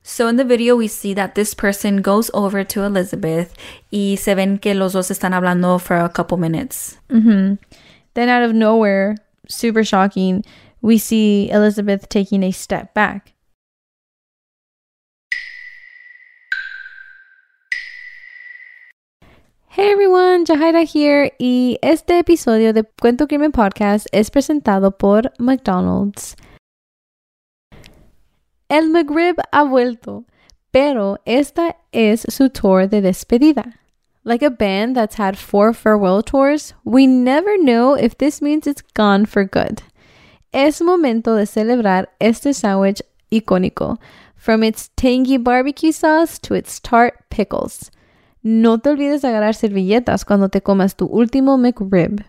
so 0.02 0.28
in 0.28 0.36
the 0.36 0.44
video, 0.44 0.76
we 0.76 0.88
see 0.88 1.12
that 1.14 1.34
this 1.34 1.54
person 1.54 2.02
goes 2.02 2.30
over 2.34 2.64
to 2.64 2.82
Elizabeth 2.82 3.54
y 3.92 4.14
se 4.14 4.34
ven 4.34 4.58
que 4.58 4.74
los 4.74 4.94
dos 4.94 5.10
están 5.10 5.32
hablando 5.32 5.80
for 5.80 5.96
a 5.96 6.08
couple 6.08 6.38
minutes. 6.38 6.98
Mm-hmm. 7.10 7.56
Then, 8.14 8.28
out 8.28 8.42
of 8.42 8.54
nowhere, 8.54 9.16
super 9.48 9.84
shocking. 9.84 10.44
we 10.82 10.98
see 10.98 11.48
Elizabeth 11.50 12.08
taking 12.08 12.42
a 12.42 12.50
step 12.50 12.92
back. 12.92 13.34
Hey 19.68 19.90
everyone, 19.90 20.44
Jahaira 20.44 20.84
here, 20.84 21.32
y 21.38 21.78
este 21.80 22.18
episodio 22.18 22.74
de 22.74 22.84
Cuento 23.00 23.26
Crimen 23.26 23.52
Podcast 23.52 24.06
es 24.12 24.30
presentado 24.30 24.98
por 24.98 25.32
McDonald's. 25.38 26.36
El 28.68 28.90
McRib 28.90 29.36
ha 29.50 29.62
vuelto, 29.62 30.26
pero 30.70 31.18
esta 31.24 31.76
es 31.90 32.26
su 32.28 32.50
tour 32.50 32.86
de 32.90 33.00
despedida. 33.00 33.81
Like 34.24 34.42
a 34.42 34.50
band 34.50 34.94
that's 34.94 35.16
had 35.16 35.36
four 35.36 35.72
farewell 35.72 36.22
tours, 36.22 36.74
we 36.84 37.08
never 37.08 37.58
know 37.58 37.94
if 37.94 38.16
this 38.18 38.40
means 38.40 38.68
it's 38.68 38.82
gone 38.94 39.26
for 39.26 39.44
good. 39.44 39.82
Es 40.52 40.80
momento 40.80 41.34
de 41.34 41.44
celebrar 41.44 42.06
este 42.20 42.54
sandwich 42.54 43.02
icónico, 43.32 43.98
from 44.36 44.62
its 44.62 44.90
tangy 44.96 45.38
barbecue 45.38 45.90
sauce 45.90 46.38
to 46.38 46.54
its 46.54 46.78
tart 46.78 47.14
pickles. 47.30 47.90
No 48.44 48.76
te 48.76 48.90
olvides 48.90 49.22
de 49.22 49.28
agarrar 49.28 49.54
servilletas 49.54 50.24
cuando 50.24 50.48
te 50.48 50.60
comas 50.60 50.96
tu 50.96 51.06
último 51.06 51.56
McRib, 51.56 52.24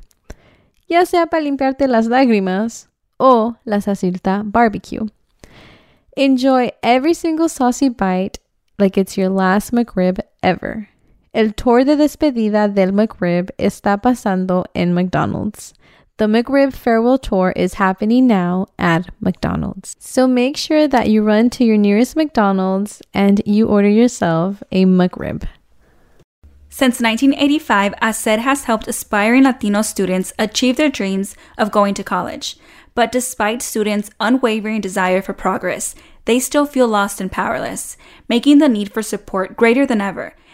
ya 0.88 1.06
sea 1.06 1.28
para 1.28 1.44
limpiarte 1.44 1.88
las 1.88 2.08
lágrimas 2.08 2.88
o 3.20 3.56
la 3.66 3.82
salsita 3.82 4.44
barbecue. 4.44 5.08
Enjoy 6.18 6.72
every 6.82 7.14
single 7.14 7.50
saucy 7.50 7.90
bite 7.90 8.40
like 8.80 8.98
it's 8.98 9.16
your 9.16 9.30
last 9.30 9.72
McRib 9.72 10.20
ever. 10.42 10.88
El 11.34 11.54
tour 11.54 11.84
de 11.84 11.96
despedida 11.96 12.72
del 12.72 12.92
McRib 12.92 13.50
está 13.58 14.00
pasando 14.00 14.66
en 14.76 14.94
McDonald's. 14.94 15.74
The 16.18 16.28
McRib 16.28 16.74
farewell 16.74 17.18
tour 17.18 17.52
is 17.56 17.74
happening 17.76 18.28
now 18.28 18.68
at 18.78 19.10
McDonald's. 19.20 19.96
So 19.98 20.28
make 20.28 20.58
sure 20.58 20.88
that 20.88 21.10
you 21.10 21.24
run 21.24 21.50
to 21.52 21.64
your 21.64 21.78
nearest 21.78 22.16
McDonald's 22.16 23.02
and 23.16 23.42
you 23.48 23.68
order 23.68 23.90
yourself 23.90 24.62
a 24.72 24.86
McRib. 24.86 25.48
Since 26.70 27.02
1985, 27.02 27.96
HACER 28.00 28.38
has 28.42 28.66
helped 28.66 28.88
aspiring 28.88 29.44
Latino 29.44 29.82
students 29.82 30.34
achieve 30.38 30.78
their 30.78 30.90
dreams 30.90 31.36
of 31.58 31.72
going 31.72 31.96
to 31.96 32.04
college. 32.04 32.58
But 32.94 33.12
despite 33.12 33.64
students' 33.64 34.12
unwavering 34.20 34.82
desire 34.82 35.24
for 35.24 35.34
progress, 35.34 35.96
they 36.26 36.40
still 36.40 36.68
feel 36.68 36.88
lost 36.88 37.20
and 37.20 37.32
powerless, 37.32 37.98
making 38.30 38.60
the 38.60 38.70
need 38.70 38.94
for 38.94 39.02
support 39.02 39.58
greater 39.58 39.88
than 39.88 40.00
ever. 40.00 40.36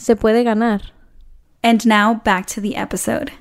Se 0.00 0.14
puede 0.14 0.42
ganar. 0.44 0.80
And 1.62 1.86
now 1.86 2.14
back 2.14 2.46
to 2.46 2.60
the 2.62 2.74
episode. 2.74 3.32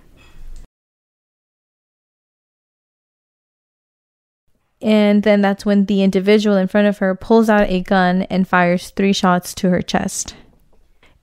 And 4.82 5.24
then 5.24 5.40
that's 5.40 5.66
when 5.66 5.86
the 5.86 6.04
individual 6.04 6.58
in 6.58 6.68
front 6.68 6.88
of 6.88 6.98
her 6.98 7.16
pulls 7.16 7.50
out 7.50 7.70
a 7.70 7.80
gun 7.80 8.24
and 8.24 8.46
fires 8.46 8.90
three 8.90 9.14
shots 9.14 9.54
to 9.56 9.70
her 9.70 9.82
chest. 9.82 10.36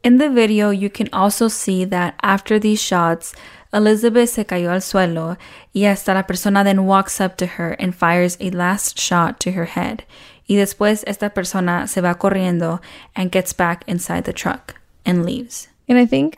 In 0.02 0.16
the 0.16 0.30
video, 0.30 0.70
you 0.70 0.88
can 0.88 1.10
also 1.12 1.48
see 1.48 1.84
that 1.84 2.14
after 2.22 2.58
these 2.58 2.80
shots, 2.80 3.34
Elizabeth 3.74 4.30
se 4.30 4.44
cayó 4.44 4.70
al 4.70 4.80
suelo 4.80 5.36
y 5.74 5.82
hasta 5.82 6.14
la 6.14 6.22
persona 6.22 6.64
then 6.64 6.86
walks 6.86 7.20
up 7.20 7.36
to 7.36 7.46
her 7.46 7.72
and 7.72 7.94
fires 7.94 8.38
a 8.40 8.50
last 8.50 8.98
shot 8.98 9.38
to 9.40 9.52
her 9.52 9.66
head. 9.66 10.04
Y 10.48 10.54
después 10.56 11.04
esta 11.06 11.28
persona 11.28 11.86
se 11.86 12.00
va 12.00 12.14
corriendo 12.14 12.80
and 13.14 13.30
gets 13.30 13.52
back 13.52 13.84
inside 13.86 14.24
the 14.24 14.32
truck 14.32 14.76
and 15.06 15.24
leaves. 15.24 15.68
And 15.88 15.96
I 15.96 16.04
think, 16.04 16.36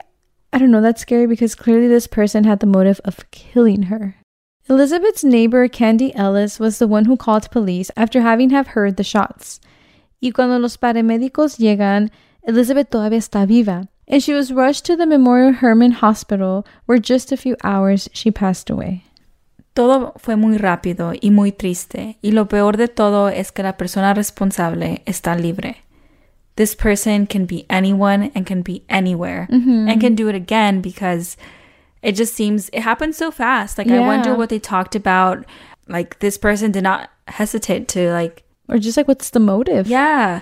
I 0.52 0.58
don't 0.58 0.70
know, 0.70 0.80
that's 0.82 1.00
scary 1.00 1.26
because 1.26 1.56
clearly 1.56 1.88
this 1.88 2.06
person 2.06 2.44
had 2.44 2.60
the 2.60 2.66
motive 2.66 3.00
of 3.04 3.28
killing 3.30 3.84
her. 3.84 4.14
Elizabeth's 4.68 5.24
neighbor, 5.24 5.66
Candy 5.66 6.14
Ellis, 6.14 6.60
was 6.60 6.78
the 6.78 6.86
one 6.86 7.06
who 7.06 7.16
called 7.16 7.50
police 7.50 7.90
after 7.96 8.20
having 8.20 8.50
have 8.50 8.68
heard 8.68 8.96
the 8.96 9.02
shots. 9.02 9.60
Y 10.20 10.30
cuando 10.30 10.58
los 10.58 10.76
paramédicos 10.76 11.58
llegan, 11.58 12.10
Elizabeth 12.42 12.90
todavía 12.90 13.18
está 13.18 13.46
viva, 13.46 13.88
and 14.06 14.22
she 14.22 14.34
was 14.34 14.52
rushed 14.52 14.84
to 14.84 14.96
the 14.96 15.06
Memorial 15.06 15.52
Hermann 15.52 15.92
Hospital, 15.92 16.66
where 16.86 16.98
just 16.98 17.32
a 17.32 17.36
few 17.36 17.56
hours 17.64 18.10
she 18.12 18.30
passed 18.30 18.68
away. 18.68 19.04
Todo 19.74 20.12
fue 20.18 20.36
muy 20.36 20.58
rápido 20.58 21.14
y 21.18 21.30
muy 21.30 21.52
triste, 21.52 22.18
y 22.20 22.32
lo 22.32 22.46
peor 22.46 22.76
de 22.76 22.88
todo 22.88 23.28
es 23.28 23.52
que 23.52 23.62
la 23.62 23.76
persona 23.76 24.12
responsable 24.12 25.02
está 25.06 25.34
libre. 25.34 25.84
This 26.58 26.74
person 26.74 27.26
can 27.30 27.46
be 27.46 27.64
anyone 27.70 28.32
and 28.34 28.44
can 28.44 28.62
be 28.62 28.82
anywhere 28.90 29.46
Mm-hmm. 29.50 29.88
and 29.88 30.00
can 30.00 30.14
do 30.18 30.26
it 30.28 30.34
again 30.34 30.80
because 30.82 31.36
it 32.02 32.12
just 32.18 32.34
seems 32.34 32.68
it 32.72 32.82
happened 32.82 33.14
so 33.14 33.30
fast. 33.30 33.78
Like 33.78 33.86
I 33.88 34.00
wonder 34.00 34.34
what 34.34 34.48
they 34.50 34.58
talked 34.58 34.96
about. 34.98 35.46
Like 35.86 36.18
this 36.18 36.36
person 36.36 36.72
did 36.72 36.82
not 36.82 37.10
hesitate 37.28 37.86
to 37.94 38.10
like 38.12 38.42
Or 38.68 38.76
just 38.78 38.96
like, 38.98 39.06
what's 39.08 39.30
the 39.30 39.40
motive? 39.40 39.86
yeah. 39.86 40.40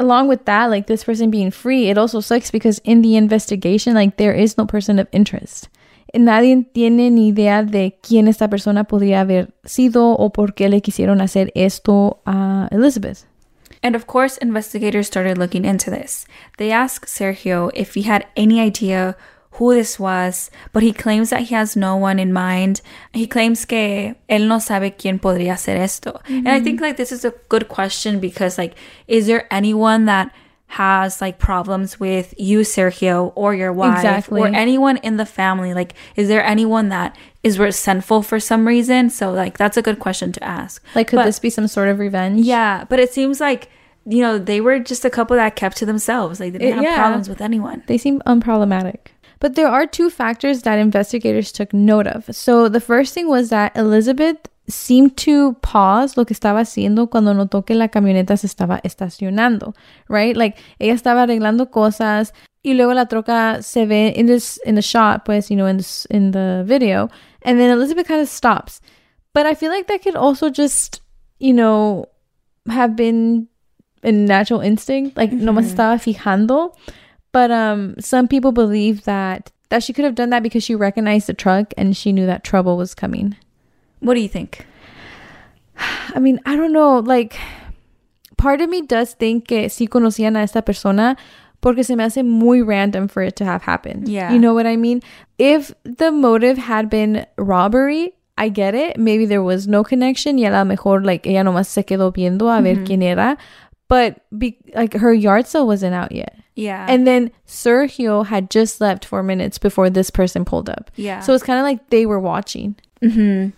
Along 0.00 0.28
with 0.28 0.44
that, 0.46 0.70
like 0.70 0.86
this 0.86 1.02
person 1.04 1.28
being 1.28 1.50
free, 1.50 1.90
it 1.90 1.98
also 1.98 2.20
sucks 2.20 2.50
because 2.52 2.78
in 2.84 3.02
the 3.02 3.16
investigation, 3.16 3.94
like 3.94 4.16
there 4.16 4.32
is 4.32 4.56
no 4.56 4.64
person 4.64 4.98
of 4.98 5.08
interest. 5.12 5.68
Nadie 6.14 6.64
tiene 6.72 7.10
ni 7.10 7.28
idea 7.28 7.62
de 7.62 7.98
quién 8.00 8.28
esta 8.28 8.48
persona 8.48 8.84
podría 8.84 9.20
haber 9.20 9.48
sido 9.66 10.14
o 10.18 10.30
por 10.30 10.54
qué 10.54 10.68
le 10.70 10.80
quisieron 10.80 11.20
hacer 11.20 11.50
esto 11.54 12.20
a 12.26 12.68
Elizabeth. 12.70 13.26
And 13.88 13.96
of 13.96 14.06
course, 14.06 14.36
investigators 14.36 15.06
started 15.06 15.38
looking 15.38 15.64
into 15.64 15.88
this. 15.88 16.26
They 16.58 16.70
asked 16.70 17.08
Sergio 17.08 17.70
if 17.72 17.94
he 17.94 18.02
had 18.02 18.26
any 18.36 18.60
idea 18.60 19.16
who 19.52 19.72
this 19.72 19.98
was, 19.98 20.50
but 20.74 20.82
he 20.82 20.92
claims 20.92 21.30
that 21.30 21.44
he 21.48 21.54
has 21.54 21.74
no 21.74 21.96
one 21.96 22.18
in 22.18 22.30
mind. 22.30 22.82
He 23.14 23.26
claims 23.26 23.64
que 23.64 24.14
él 24.28 24.46
no 24.46 24.58
sabe 24.58 24.94
quién 24.98 25.18
podría 25.18 25.54
hacer 25.54 25.76
esto. 25.78 26.20
And 26.28 26.50
I 26.50 26.60
think 26.60 26.76
mm-hmm. 26.76 26.84
like 26.84 26.96
this 26.98 27.12
is 27.12 27.24
a 27.24 27.32
good 27.48 27.68
question 27.68 28.20
because 28.20 28.58
like 28.58 28.74
is 29.06 29.26
there 29.26 29.48
anyone 29.50 30.04
that 30.04 30.34
has 30.66 31.22
like 31.22 31.38
problems 31.38 31.98
with 31.98 32.34
you 32.36 32.60
Sergio 32.60 33.32
or 33.36 33.54
your 33.54 33.72
wife 33.72 33.96
Exactly. 33.96 34.42
or 34.42 34.48
anyone 34.48 34.98
in 34.98 35.16
the 35.16 35.24
family 35.24 35.72
like 35.72 35.94
is 36.14 36.28
there 36.28 36.44
anyone 36.44 36.90
that 36.90 37.16
is 37.42 37.58
resentful 37.58 38.20
for 38.22 38.38
some 38.38 38.68
reason 38.68 39.08
so 39.08 39.32
like 39.32 39.56
that's 39.56 39.78
a 39.78 39.82
good 39.82 39.98
question 39.98 40.30
to 40.30 40.44
ask 40.44 40.84
Like, 40.94 41.08
could 41.08 41.16
But- 41.16 41.24
this 41.24 41.38
be 41.38 41.48
some 41.48 41.68
sort 41.68 41.88
of 41.88 41.98
revenge? 41.98 42.44
yeah, 42.44 42.84
but 42.86 43.00
it 43.00 43.10
seems 43.14 43.40
like 43.40 43.70
you 44.08 44.22
know 44.22 44.38
they 44.38 44.60
were 44.60 44.78
just 44.78 45.04
a 45.04 45.10
couple 45.10 45.36
that 45.36 45.54
kept 45.56 45.76
to 45.78 45.86
themselves. 45.86 46.40
Like 46.40 46.52
they 46.52 46.58
didn't 46.58 46.72
It- 46.72 46.74
have 46.76 46.84
yeah. 46.84 46.96
problems 46.98 47.28
with 47.28 47.40
anyone. 47.40 47.82
They 47.86 47.98
seem 47.98 48.20
unproblematic. 48.26 49.12
But 49.40 49.54
there 49.54 49.68
are 49.68 49.86
two 49.86 50.10
factors 50.10 50.62
that 50.62 50.78
investigators 50.80 51.52
took 51.52 51.72
note 51.72 52.08
of. 52.08 52.24
So 52.34 52.68
the 52.68 52.80
first 52.80 53.14
thing 53.14 53.28
was 53.28 53.50
that 53.50 53.76
Elizabeth 53.76 54.36
seemed 54.68 55.16
to 55.16 55.54
pause 55.62 56.16
lo 56.16 56.24
que 56.24 56.34
estaba 56.34 56.60
haciendo 56.60 57.08
cuando 57.08 57.32
notó 57.32 57.64
que 57.64 57.74
la 57.76 57.88
camioneta 57.88 58.36
se 58.36 58.48
estaba 58.48 58.80
estacionando, 58.82 59.74
right? 60.08 60.36
Like 60.36 60.58
ella 60.80 60.94
estaba 60.94 61.22
arreglando 61.22 61.70
cosas 61.70 62.32
y 62.64 62.74
luego 62.74 62.92
la 62.94 63.06
troca 63.06 63.62
se 63.62 63.86
ve 63.86 64.08
in 64.16 64.26
this 64.26 64.58
in 64.66 64.74
the 64.74 64.82
shot, 64.82 65.24
pues, 65.24 65.50
you 65.50 65.56
know, 65.56 65.66
in 65.66 65.76
this 65.78 66.04
in 66.10 66.32
the 66.32 66.64
video, 66.66 67.08
and 67.42 67.58
then 67.60 67.70
Elizabeth 67.70 68.08
kind 68.08 68.20
of 68.20 68.28
stops. 68.28 68.80
But 69.32 69.46
I 69.46 69.54
feel 69.54 69.70
like 69.70 69.86
that 69.86 70.02
could 70.02 70.16
also 70.16 70.50
just, 70.50 71.00
you 71.38 71.54
know, 71.54 72.06
have 72.68 72.96
been 72.96 73.46
a 74.02 74.12
natural 74.12 74.60
instinct, 74.60 75.16
like 75.16 75.32
no 75.32 75.52
me 75.52 75.62
estaba 75.62 75.98
fijando. 75.98 76.74
But 77.32 77.50
um, 77.50 77.94
some 77.98 78.28
people 78.28 78.52
believe 78.52 79.04
that 79.04 79.52
that 79.68 79.82
she 79.82 79.92
could 79.92 80.04
have 80.04 80.14
done 80.14 80.30
that 80.30 80.42
because 80.42 80.64
she 80.64 80.74
recognized 80.74 81.26
the 81.26 81.34
truck 81.34 81.74
and 81.76 81.96
she 81.96 82.12
knew 82.12 82.26
that 82.26 82.42
trouble 82.42 82.76
was 82.76 82.94
coming. 82.94 83.36
What 84.00 84.14
do 84.14 84.20
you 84.20 84.28
think? 84.28 84.66
I 85.78 86.18
mean, 86.18 86.40
I 86.46 86.56
don't 86.56 86.72
know. 86.72 86.98
Like, 86.98 87.36
part 88.36 88.60
of 88.60 88.70
me 88.70 88.82
does 88.82 89.14
think 89.14 89.48
que 89.48 89.68
sí 89.68 89.88
conocían 89.88 90.36
a 90.36 90.40
esta 90.40 90.62
persona 90.62 91.16
porque 91.60 91.84
se 91.84 91.96
me 91.96 92.04
hace 92.04 92.24
muy 92.24 92.62
random 92.62 93.08
for 93.08 93.22
it 93.22 93.36
to 93.36 93.44
have 93.44 93.62
happened. 93.62 94.08
Yeah. 94.08 94.32
You 94.32 94.38
know 94.38 94.54
what 94.54 94.66
I 94.66 94.76
mean? 94.76 95.02
If 95.38 95.72
the 95.84 96.10
motive 96.10 96.56
had 96.56 96.88
been 96.88 97.26
robbery, 97.36 98.14
I 98.36 98.48
get 98.48 98.74
it. 98.74 98.96
Maybe 98.96 99.26
there 99.26 99.42
was 99.42 99.66
no 99.66 99.82
connection 99.82 100.38
y 100.38 100.44
a 100.44 100.50
lo 100.50 100.64
mejor 100.64 101.04
like 101.04 101.26
ella 101.26 101.42
nomás 101.42 101.66
se 101.66 101.82
quedó 101.82 102.12
viendo 102.12 102.48
a 102.48 102.62
ver 102.62 102.76
mm-hmm. 102.76 102.86
quién 102.86 103.02
era. 103.02 103.36
But 103.88 104.20
be, 104.38 104.58
like 104.74 104.92
her 104.94 105.12
yard 105.12 105.46
sale 105.46 105.66
wasn't 105.66 105.94
out 105.94 106.12
yet. 106.12 106.38
Yeah. 106.54 106.86
And 106.88 107.06
then 107.06 107.30
Sergio 107.46 108.26
had 108.26 108.50
just 108.50 108.80
left 108.80 109.04
four 109.04 109.22
minutes 109.22 109.58
before 109.58 109.88
this 109.90 110.10
person 110.10 110.44
pulled 110.44 110.68
up. 110.68 110.90
Yeah. 110.96 111.20
So 111.20 111.32
it's 111.32 111.44
kind 111.44 111.58
of 111.58 111.62
like 111.62 111.88
they 111.90 112.04
were 112.04 112.20
watching. 112.20 112.76
Mm-hmm. 113.02 113.50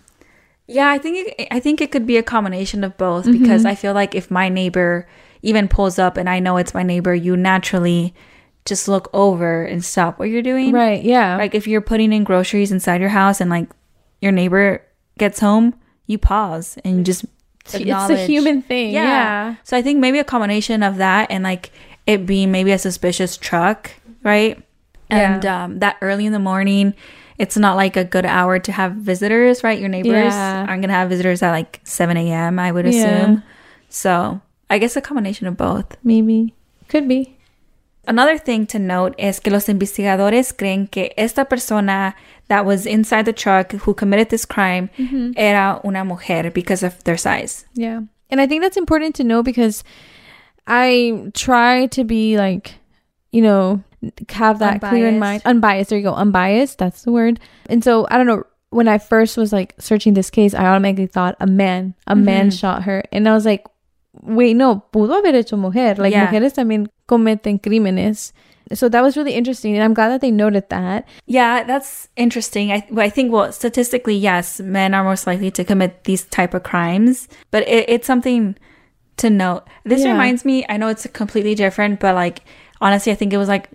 Yeah, 0.67 0.89
I 0.89 0.99
think 0.99 1.27
it, 1.37 1.47
I 1.51 1.59
think 1.59 1.81
it 1.81 1.91
could 1.91 2.05
be 2.05 2.17
a 2.17 2.23
combination 2.23 2.83
of 2.83 2.95
both 2.97 3.25
mm-hmm. 3.25 3.41
because 3.41 3.65
I 3.65 3.75
feel 3.75 3.93
like 3.93 4.15
if 4.15 4.31
my 4.31 4.47
neighbor 4.47 5.07
even 5.41 5.67
pulls 5.67 5.99
up 5.99 6.15
and 6.15 6.29
I 6.29 6.39
know 6.39 6.57
it's 6.57 6.73
my 6.73 6.83
neighbor, 6.83 7.13
you 7.13 7.35
naturally 7.35 8.13
just 8.65 8.87
look 8.87 9.09
over 9.13 9.63
and 9.63 9.83
stop 9.83 10.19
what 10.19 10.29
you're 10.29 10.43
doing. 10.43 10.71
Right. 10.71 11.03
Yeah. 11.03 11.37
Like 11.37 11.55
if 11.55 11.67
you're 11.67 11.81
putting 11.81 12.13
in 12.13 12.23
groceries 12.23 12.71
inside 12.71 13.01
your 13.01 13.09
house 13.09 13.41
and 13.41 13.49
like 13.49 13.69
your 14.21 14.31
neighbor 14.31 14.83
gets 15.17 15.39
home, 15.39 15.73
you 16.05 16.17
pause 16.17 16.77
and 16.85 16.97
you 16.97 17.03
just 17.03 17.25
it's 17.75 18.09
a 18.09 18.25
human 18.25 18.61
thing. 18.61 18.93
Yeah. 18.93 19.03
yeah. 19.03 19.55
So 19.63 19.77
I 19.77 19.81
think 19.81 19.99
maybe 19.99 20.19
a 20.19 20.23
combination 20.23 20.83
of 20.83 20.97
that 20.97 21.29
and 21.29 21.43
like 21.43 21.71
it 22.05 22.25
being 22.25 22.51
maybe 22.51 22.71
a 22.71 22.77
suspicious 22.77 23.37
truck, 23.37 23.91
right? 24.23 24.61
Yeah. 25.09 25.35
And 25.35 25.45
um, 25.45 25.79
that 25.79 25.97
early 26.01 26.25
in 26.25 26.33
the 26.33 26.39
morning, 26.39 26.93
it's 27.37 27.57
not 27.57 27.75
like 27.75 27.97
a 27.97 28.03
good 28.03 28.25
hour 28.25 28.59
to 28.59 28.71
have 28.71 28.93
visitors, 28.93 29.63
right? 29.63 29.79
Your 29.79 29.89
neighbors 29.89 30.33
yeah. 30.33 30.65
aren't 30.67 30.81
gonna 30.81 30.93
have 30.93 31.09
visitors 31.09 31.41
at 31.41 31.51
like 31.51 31.81
7 31.83 32.15
a.m. 32.17 32.59
I 32.59 32.71
would 32.71 32.85
assume. 32.85 33.43
So 33.89 34.41
I 34.69 34.77
guess 34.77 34.95
a 34.95 35.01
combination 35.01 35.47
of 35.47 35.57
both. 35.57 35.97
Maybe. 36.03 36.53
Could 36.87 37.07
be. 37.07 37.37
Another 38.07 38.37
thing 38.37 38.65
to 38.67 38.79
note 38.79 39.13
is 39.17 39.39
que 39.39 39.51
los 39.51 39.67
investigadores 39.67 40.53
creen 40.57 40.87
que 40.87 41.11
esta 41.17 41.45
persona 41.45 42.15
that 42.51 42.65
was 42.65 42.85
inside 42.85 43.23
the 43.23 43.31
truck 43.31 43.71
who 43.71 43.93
committed 43.93 44.27
this 44.27 44.43
crime 44.43 44.89
mm-hmm. 44.97 45.31
era 45.37 45.79
una 45.85 46.03
mujer 46.03 46.51
because 46.51 46.83
of 46.83 47.01
their 47.05 47.15
size. 47.15 47.63
Yeah. 47.75 48.01
And 48.29 48.41
I 48.41 48.45
think 48.45 48.61
that's 48.61 48.75
important 48.75 49.15
to 49.15 49.23
know 49.23 49.41
because 49.41 49.85
I 50.67 51.31
try 51.33 51.85
to 51.95 52.03
be 52.03 52.35
like, 52.35 52.75
you 53.31 53.41
know, 53.41 53.81
have 54.27 54.59
that 54.59 54.73
unbiased. 54.73 54.91
clear 54.91 55.07
in 55.07 55.17
mind. 55.17 55.43
Unbiased. 55.45 55.91
There 55.91 55.99
you 55.99 56.03
go. 56.03 56.13
Unbiased. 56.13 56.77
That's 56.77 57.03
the 57.03 57.13
word. 57.13 57.39
And 57.69 57.85
so 57.85 58.05
I 58.11 58.17
don't 58.17 58.27
know. 58.27 58.43
When 58.71 58.89
I 58.89 58.97
first 58.97 59.37
was 59.37 59.53
like 59.53 59.73
searching 59.79 60.13
this 60.13 60.29
case, 60.29 60.53
I 60.53 60.65
automatically 60.65 61.07
thought 61.07 61.37
a 61.39 61.47
man, 61.47 61.95
a 62.05 62.15
mm-hmm. 62.15 62.25
man 62.25 62.51
shot 62.51 62.83
her. 62.83 63.01
And 63.13 63.29
I 63.29 63.33
was 63.33 63.45
like, 63.45 63.65
wait, 64.23 64.57
no, 64.57 64.83
pudo 64.91 65.15
haber 65.15 65.31
hecho 65.31 65.55
mujer. 65.55 65.95
Like 65.95 66.11
yeah. 66.11 66.27
mujeres 66.27 66.53
también 66.53 66.89
cometen 67.07 67.61
crímenes. 67.61 68.33
So 68.73 68.89
that 68.89 69.01
was 69.01 69.17
really 69.17 69.33
interesting, 69.33 69.75
and 69.75 69.83
I'm 69.83 69.93
glad 69.93 70.09
that 70.09 70.21
they 70.21 70.31
noted 70.31 70.69
that. 70.69 71.07
Yeah, 71.25 71.63
that's 71.63 72.07
interesting. 72.15 72.71
I, 72.71 72.87
I 72.95 73.09
think, 73.09 73.31
well, 73.31 73.51
statistically, 73.51 74.15
yes, 74.15 74.59
men 74.59 74.93
are 74.93 75.03
most 75.03 75.27
likely 75.27 75.51
to 75.51 75.63
commit 75.63 76.05
these 76.05 76.23
type 76.25 76.53
of 76.53 76.63
crimes, 76.63 77.27
but 77.51 77.67
it, 77.67 77.89
it's 77.89 78.07
something 78.07 78.55
to 79.17 79.29
note. 79.29 79.67
This 79.83 80.03
yeah. 80.03 80.11
reminds 80.11 80.45
me. 80.45 80.65
I 80.69 80.77
know 80.77 80.87
it's 80.87 81.05
completely 81.07 81.55
different, 81.55 81.99
but 81.99 82.15
like 82.15 82.43
honestly, 82.81 83.11
I 83.11 83.15
think 83.15 83.33
it 83.33 83.37
was 83.37 83.47
like 83.47 83.69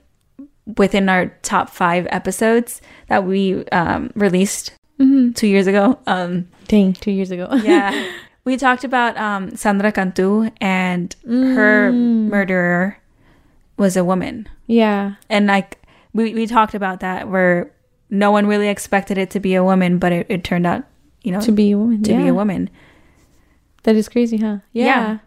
within 0.76 1.08
our 1.08 1.26
top 1.42 1.70
five 1.70 2.06
episodes 2.10 2.82
that 3.08 3.24
we 3.24 3.66
um, 3.68 4.10
released 4.14 4.72
mm-hmm. 4.98 5.32
two 5.32 5.46
years 5.46 5.66
ago. 5.66 5.98
Um, 6.06 6.48
Dang, 6.68 6.92
two 6.92 7.12
years 7.12 7.30
ago. 7.30 7.48
yeah. 7.62 8.12
We 8.44 8.56
talked 8.56 8.84
about 8.84 9.16
um, 9.16 9.56
Sandra 9.56 9.90
Cantu 9.90 10.50
and 10.60 11.14
mm. 11.26 11.54
her 11.54 11.92
murderer 11.92 12.98
was 13.76 13.96
a 13.96 14.04
woman. 14.04 14.48
Yeah. 14.66 15.14
And 15.28 15.46
like 15.46 15.78
we, 16.12 16.34
we 16.34 16.46
talked 16.46 16.74
about 16.74 17.00
that 17.00 17.28
where 17.28 17.70
no 18.10 18.30
one 18.30 18.46
really 18.46 18.68
expected 18.68 19.18
it 19.18 19.30
to 19.30 19.40
be 19.40 19.54
a 19.54 19.64
woman, 19.64 19.98
but 19.98 20.12
it, 20.12 20.26
it 20.28 20.44
turned 20.44 20.66
out, 20.66 20.84
you 21.22 21.32
know, 21.32 21.40
to 21.40 21.52
be 21.52 21.72
a 21.72 21.78
woman. 21.78 22.02
To 22.02 22.12
yeah. 22.12 22.22
be 22.22 22.28
a 22.28 22.34
woman. 22.34 22.70
That 23.82 23.96
is 23.96 24.08
crazy, 24.08 24.38
huh? 24.38 24.58
Yeah. 24.72 24.84
yeah. 24.84 25.18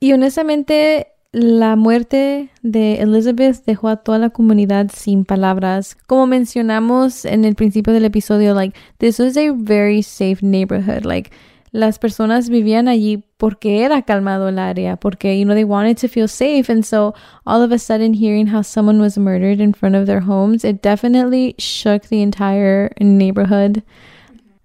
Y 0.00 0.12
honestamente, 0.12 1.06
la 1.32 1.76
muerte 1.76 2.50
de 2.62 3.00
Elizabeth 3.00 3.64
dejó 3.66 3.90
a 3.90 3.96
toda 3.96 4.18
la 4.18 4.30
comunidad 4.30 4.90
sin 4.90 5.24
palabras. 5.24 5.94
Como 6.06 6.26
mencionamos 6.26 7.24
en 7.24 7.44
el 7.44 7.54
principio 7.54 7.92
del 7.92 8.04
episodio, 8.04 8.54
like, 8.54 8.76
this 8.98 9.18
was 9.18 9.36
a 9.36 9.50
very 9.52 10.02
safe 10.02 10.42
neighborhood. 10.42 11.04
Like, 11.04 11.30
las 11.76 11.98
personas 11.98 12.48
vivían 12.48 12.88
allí 12.88 13.22
porque 13.36 13.82
era 13.84 14.02
calmado 14.02 14.48
el 14.48 14.58
área, 14.58 14.96
porque, 14.96 15.38
you 15.38 15.44
know, 15.44 15.54
they 15.54 15.64
wanted 15.64 15.98
to 15.98 16.08
feel 16.08 16.26
safe. 16.26 16.70
And 16.70 16.84
so 16.84 17.14
all 17.46 17.62
of 17.62 17.70
a 17.70 17.78
sudden 17.78 18.14
hearing 18.14 18.46
how 18.46 18.62
someone 18.62 18.98
was 19.00 19.18
murdered 19.18 19.60
in 19.60 19.74
front 19.74 19.94
of 19.94 20.06
their 20.06 20.20
homes, 20.20 20.64
it 20.64 20.80
definitely 20.82 21.54
shook 21.58 22.04
the 22.04 22.22
entire 22.22 22.92
neighborhood. 22.98 23.82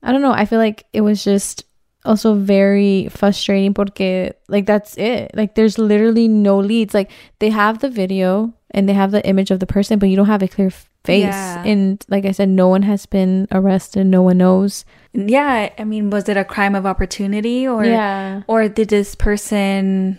I 0.02 0.12
don't 0.12 0.21
know. 0.21 0.32
I 0.32 0.45
feel 0.45 0.60
like 0.60 0.86
it 0.93 1.02
was 1.02 1.24
just 1.24 1.65
also 2.04 2.34
very 2.34 3.10
frustrating 3.10 3.74
porque 3.74 4.34
like 4.47 4.65
that's 4.65 4.97
it. 4.97 5.32
Like 5.36 5.56
there's 5.56 5.78
literally 5.78 6.28
no 6.28 6.58
leads. 6.58 6.93
Like 6.93 7.12
they 7.39 7.50
have 7.50 7.80
the 7.80 7.89
video 7.89 8.54
and 8.71 8.88
they 8.88 8.93
have 8.93 9.12
the 9.12 9.26
image 9.28 9.52
of 9.52 9.60
the 9.60 9.67
person, 9.67 10.00
but 10.00 10.10
you 10.10 10.15
don't 10.15 10.28
have 10.28 10.41
a 10.41 10.47
clear 10.47 10.71
face. 11.04 11.24
Yeah. 11.24 11.64
And 11.64 12.04
like 12.10 12.26
I 12.26 12.32
said, 12.32 12.50
no 12.50 12.68
one 12.68 12.84
has 12.84 13.06
been 13.06 13.48
arrested. 13.52 14.06
No 14.06 14.22
one 14.22 14.38
knows. 14.38 14.86
Yeah, 15.14 15.70
I 15.78 15.84
mean, 15.84 16.10
was 16.10 16.30
it 16.30 16.38
a 16.38 16.46
crime 16.46 16.76
of 16.76 16.86
opportunity 16.86 17.68
or 17.68 17.86
yeah. 17.86 18.44
or 18.48 18.68
did 18.70 18.90
this 18.90 19.16
person 19.16 20.18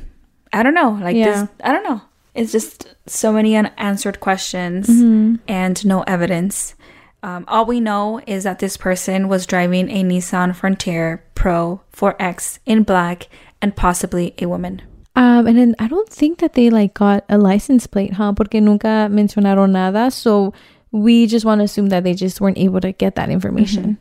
I 0.52 0.62
don't 0.62 0.74
know, 0.74 0.98
like 1.00 1.16
yeah. 1.16 1.42
this 1.42 1.50
I 1.64 1.72
don't 1.72 1.84
know. 1.84 2.02
It's 2.34 2.52
just 2.52 2.94
so 3.06 3.32
many 3.32 3.56
unanswered 3.56 4.20
questions 4.20 4.88
mm-hmm. 4.88 5.36
and 5.48 5.84
no 5.84 6.02
evidence. 6.02 6.74
Um, 7.22 7.44
all 7.46 7.66
we 7.66 7.78
know 7.78 8.20
is 8.26 8.44
that 8.44 8.58
this 8.58 8.76
person 8.76 9.28
was 9.28 9.46
driving 9.46 9.90
a 9.90 10.02
Nissan 10.02 10.54
Frontier 10.56 11.24
Pro 11.34 11.82
4X 11.92 12.58
in 12.66 12.82
black 12.82 13.28
and 13.60 13.76
possibly 13.76 14.34
a 14.38 14.46
woman. 14.46 14.82
Um, 15.14 15.46
and 15.46 15.58
then 15.58 15.76
I 15.78 15.88
don't 15.88 16.08
think 16.08 16.38
that 16.38 16.54
they 16.54 16.70
like 16.70 16.94
got 16.94 17.24
a 17.28 17.36
license 17.36 17.86
plate, 17.86 18.14
huh? 18.14 18.32
Porque 18.32 18.54
nunca 18.54 19.08
mencionaron 19.10 19.70
nada. 19.70 20.10
So 20.10 20.54
we 20.90 21.26
just 21.26 21.44
want 21.44 21.60
to 21.60 21.64
assume 21.64 21.88
that 21.88 22.04
they 22.04 22.14
just 22.14 22.40
weren't 22.40 22.58
able 22.58 22.80
to 22.80 22.92
get 22.92 23.14
that 23.16 23.28
information. 23.28 23.98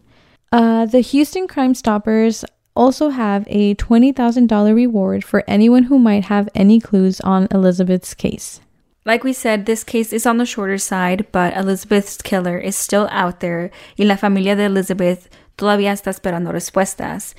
Mm-hmm. 0.54 0.64
Uh, 0.64 0.86
the 0.86 1.02
Houston 1.02 1.48
Crime 1.48 1.74
Stoppers 1.74 2.46
also 2.76 3.10
have 3.10 3.46
a 3.48 3.76
$20,000 3.76 4.76
reward 4.76 5.24
for 5.24 5.44
anyone 5.48 5.84
who 5.84 6.00
might 6.00 6.26
have 6.26 6.50
any 6.56 6.80
clues 6.80 7.20
on 7.22 7.48
Elizabeth's 7.52 8.14
case. 8.14 8.62
Like 9.06 9.24
we 9.24 9.34
said, 9.34 9.66
this 9.66 9.84
case 9.84 10.14
is 10.14 10.26
on 10.26 10.38
the 10.38 10.46
shorter 10.46 10.78
side, 10.78 11.26
but 11.32 11.56
Elizabeth's 11.58 12.22
killer 12.22 12.58
is 12.58 12.76
still 12.76 13.10
out 13.12 13.40
there 13.40 13.72
y 13.98 14.06
la 14.06 14.16
familia 14.16 14.56
de 14.56 14.66
Elizabeth 14.66 15.28
todavía 15.58 15.92
está 15.92 16.12
esperando 16.12 16.52
respuestas 16.52 17.34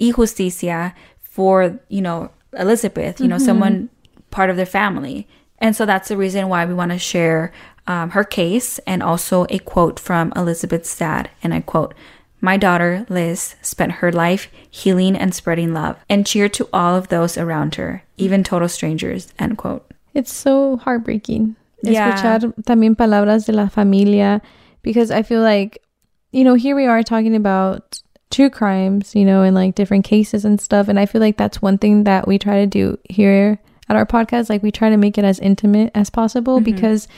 y 0.00 0.10
justicia 0.10 0.94
for, 1.20 1.78
you 1.88 2.00
know, 2.00 2.30
Elizabeth, 2.58 3.20
you 3.20 3.28
know, 3.28 3.36
mm-hmm. 3.36 3.44
someone 3.44 3.90
part 4.30 4.50
of 4.50 4.56
their 4.56 4.66
family. 4.66 5.26
And 5.58 5.74
so 5.74 5.86
that's 5.86 6.08
the 6.08 6.16
reason 6.16 6.48
why 6.48 6.64
we 6.64 6.74
want 6.74 6.92
to 6.92 6.98
share 6.98 7.52
um, 7.86 8.10
her 8.10 8.24
case 8.24 8.78
and 8.80 9.02
also 9.02 9.46
a 9.48 9.58
quote 9.58 9.98
from 9.98 10.32
Elizabeth's 10.36 10.96
dad. 10.96 11.30
And 11.42 11.54
I 11.54 11.60
quote, 11.60 11.94
my 12.40 12.56
daughter, 12.56 13.06
Liz, 13.08 13.56
spent 13.62 13.92
her 13.92 14.12
life 14.12 14.50
healing 14.70 15.16
and 15.16 15.34
spreading 15.34 15.72
love 15.72 15.96
and 16.08 16.26
cheer 16.26 16.48
to 16.50 16.68
all 16.72 16.94
of 16.94 17.08
those 17.08 17.38
around 17.38 17.76
her, 17.76 18.02
even 18.16 18.44
total 18.44 18.68
strangers, 18.68 19.32
end 19.38 19.56
quote. 19.58 19.90
It's 20.14 20.32
so 20.32 20.76
heartbreaking. 20.76 21.56
Yeah. 21.82 22.14
Escuchar 22.14 22.54
también 22.64 22.96
palabras 22.96 23.46
de 23.46 23.52
la 23.52 23.68
familia 23.68 24.40
because 24.82 25.10
I 25.10 25.22
feel 25.22 25.40
like, 25.40 25.82
you 26.32 26.44
know, 26.44 26.54
here 26.54 26.76
we 26.76 26.86
are 26.86 27.02
talking 27.02 27.34
about 27.34 28.00
true 28.36 28.50
crimes, 28.50 29.14
you 29.14 29.24
know, 29.24 29.42
and 29.42 29.54
like 29.54 29.74
different 29.74 30.04
cases 30.04 30.44
and 30.44 30.60
stuff. 30.60 30.88
And 30.88 31.00
I 31.00 31.06
feel 31.06 31.22
like 31.22 31.38
that's 31.38 31.62
one 31.62 31.78
thing 31.78 32.04
that 32.04 32.28
we 32.28 32.38
try 32.38 32.56
to 32.60 32.66
do 32.66 32.98
here 33.08 33.58
at 33.88 33.96
our 33.96 34.04
podcast. 34.04 34.50
Like 34.50 34.62
we 34.62 34.70
try 34.70 34.90
to 34.90 34.98
make 34.98 35.16
it 35.16 35.24
as 35.24 35.40
intimate 35.40 35.90
as 35.94 36.10
possible 36.10 36.56
mm-hmm. 36.56 36.64
because, 36.64 37.08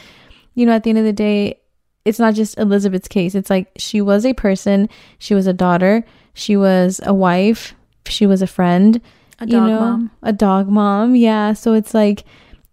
you 0.55 0.65
know, 0.65 0.73
at 0.73 0.85
the 0.85 0.91
end 0.91 1.01
of 1.01 1.05
the 1.05 1.13
day, 1.13 1.59
it's 2.05 2.21
not 2.21 2.35
just 2.35 2.57
Elizabeth's 2.57 3.09
case. 3.09 3.35
It's 3.35 3.51
like 3.51 3.69
she 3.77 4.01
was 4.01 4.25
a 4.25 4.33
person, 4.33 4.89
she 5.19 5.35
was 5.35 5.49
a 5.49 5.53
daughter, 5.53 6.05
she 6.35 6.57
was 6.57 7.01
a 7.05 7.13
wife, 7.13 7.75
she 8.07 8.25
was 8.25 8.41
a 8.41 8.47
friend, 8.47 9.01
a 9.41 9.47
dog 9.47 9.51
you 9.51 9.61
know, 9.61 9.81
mom, 9.81 10.11
a 10.23 10.33
dog 10.33 10.69
mom. 10.69 11.17
Yeah, 11.17 11.53
so 11.53 11.75
it's 11.75 11.95
like 11.95 12.25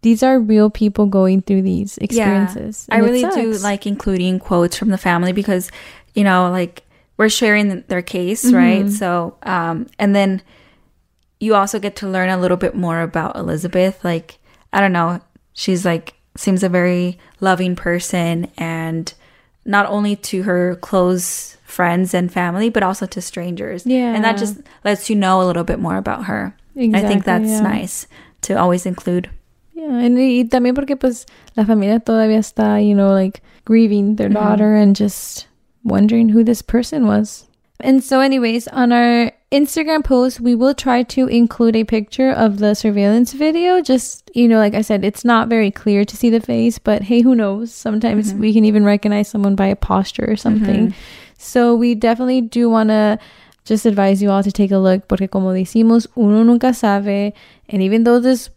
these 0.03 0.21
are 0.21 0.39
real 0.39 0.69
people 0.69 1.07
going 1.07 1.41
through 1.41 1.63
these 1.63 1.97
experiences. 1.97 2.85
Yeah, 2.89 2.95
I 2.95 2.99
really 2.99 3.23
do 3.23 3.53
like 3.57 3.87
including 3.87 4.37
quotes 4.37 4.77
from 4.77 4.89
the 4.89 4.99
family 4.99 5.31
because 5.31 5.71
you 6.13 6.23
know, 6.23 6.49
like 6.51 6.84
we're 7.17 7.29
sharing 7.29 7.81
their 7.87 8.01
case, 8.01 8.45
mm-hmm. 8.45 8.55
right? 8.55 8.89
So, 8.89 9.37
um, 9.43 9.87
and 9.99 10.15
then 10.15 10.41
you 11.39 11.55
also 11.55 11.79
get 11.79 11.95
to 11.97 12.07
learn 12.07 12.29
a 12.29 12.37
little 12.37 12.57
bit 12.57 12.75
more 12.75 13.01
about 13.01 13.35
Elizabeth. 13.35 14.03
Like, 14.03 14.39
I 14.73 14.81
don't 14.81 14.93
know, 14.93 15.21
she's 15.53 15.85
like 15.85 16.13
seems 16.37 16.63
a 16.63 16.69
very 16.69 17.17
loving 17.39 17.75
person 17.75 18.51
and 18.57 19.13
not 19.63 19.85
only 19.87 20.15
to 20.17 20.43
her 20.43 20.75
close 20.75 21.57
friends 21.63 22.13
and 22.13 22.31
family, 22.31 22.69
but 22.69 22.83
also 22.83 23.05
to 23.05 23.21
strangers. 23.21 23.85
Yeah. 23.85 24.13
And 24.13 24.23
that 24.23 24.37
just 24.37 24.57
lets 24.83 25.09
you 25.09 25.15
know 25.15 25.41
a 25.41 25.45
little 25.45 25.63
bit 25.63 25.79
more 25.79 25.97
about 25.97 26.25
her. 26.25 26.55
Exactly, 26.75 27.05
I 27.05 27.07
think 27.07 27.23
that's 27.23 27.49
yeah. 27.49 27.61
nice 27.61 28.07
to 28.41 28.59
always 28.59 28.85
include 28.85 29.29
Yeah, 29.75 29.99
and 29.99 30.15
y 30.17 30.47
también 30.49 30.73
porque 30.73 30.95
pues 30.97 31.25
la 31.55 31.65
familia 31.65 31.99
todavía 31.99 32.37
está, 32.37 32.79
you 32.81 32.95
know, 32.95 33.11
like 33.11 33.41
grieving 33.65 34.15
their 34.15 34.29
mm-hmm. 34.29 34.41
daughter 34.41 34.75
and 34.75 34.95
just 34.95 35.47
wondering 35.85 36.29
who 36.29 36.43
this 36.43 36.61
person 36.61 37.07
was. 37.07 37.47
And 37.79 38.03
so, 38.03 38.19
anyways, 38.21 38.67
on 38.69 38.91
our 38.91 39.31
Instagram 39.51 40.03
post, 40.03 40.39
we 40.39 40.55
will 40.55 40.73
try 40.73 41.03
to 41.03 41.27
include 41.27 41.75
a 41.75 41.83
picture 41.83 42.31
of 42.31 42.59
the 42.59 42.73
surveillance 42.73 43.33
video. 43.33 43.81
Just, 43.81 44.31
you 44.33 44.47
know, 44.47 44.57
like 44.57 44.73
I 44.73 44.81
said, 44.81 45.03
it's 45.03 45.25
not 45.25 45.49
very 45.49 45.71
clear 45.71 46.05
to 46.05 46.17
see 46.17 46.29
the 46.29 46.39
face, 46.39 46.79
but 46.79 47.03
hey, 47.03 47.21
who 47.21 47.35
knows? 47.35 47.73
Sometimes 47.73 48.31
mm-hmm. 48.31 48.41
we 48.41 48.53
can 48.53 48.65
even 48.65 48.85
recognize 48.85 49.27
someone 49.27 49.55
by 49.55 49.67
a 49.67 49.75
posture 49.75 50.25
or 50.27 50.37
something. 50.37 50.87
Mm-hmm. 50.87 50.99
So, 51.37 51.75
we 51.75 51.95
definitely 51.95 52.41
do 52.41 52.69
want 52.69 52.89
to 52.89 53.19
just 53.65 53.85
advise 53.85 54.21
you 54.21 54.29
all 54.31 54.43
to 54.43 54.51
take 54.51 54.71
a 54.71 54.77
look 54.77 55.07
porque, 55.07 55.29
como 55.29 55.51
decimos, 55.53 56.07
uno 56.15 56.43
nunca 56.43 56.73
sabe. 56.73 57.33
And 57.67 57.81
even 57.81 58.05
though 58.05 58.19
this 58.19 58.49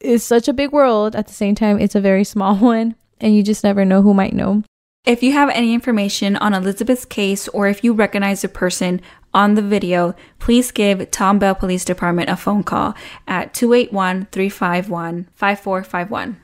is 0.00 0.24
such 0.24 0.48
a 0.48 0.52
big 0.52 0.72
world, 0.72 1.14
at 1.14 1.28
the 1.28 1.34
same 1.34 1.54
time, 1.54 1.78
it's 1.78 1.94
a 1.94 2.00
very 2.00 2.24
small 2.34 2.56
one, 2.56 2.96
and 3.20 3.34
you 3.34 3.44
just 3.44 3.62
never 3.62 3.84
know 3.84 4.02
who 4.02 4.12
might 4.12 4.34
know. 4.34 4.64
If 5.04 5.22
you 5.22 5.32
have 5.32 5.50
any 5.50 5.74
information 5.74 6.36
on 6.36 6.54
Elizabeth's 6.54 7.04
case 7.04 7.46
or 7.48 7.68
if 7.68 7.84
you 7.84 7.92
recognize 7.92 8.42
a 8.42 8.48
person 8.48 9.02
on 9.34 9.54
the 9.54 9.60
video, 9.60 10.14
please 10.38 10.70
give 10.70 11.10
Tomball 11.10 11.58
Police 11.58 11.84
Department 11.84 12.30
a 12.30 12.36
phone 12.36 12.64
call 12.64 12.94
at 13.28 13.52
281-351-5451. 13.52 16.36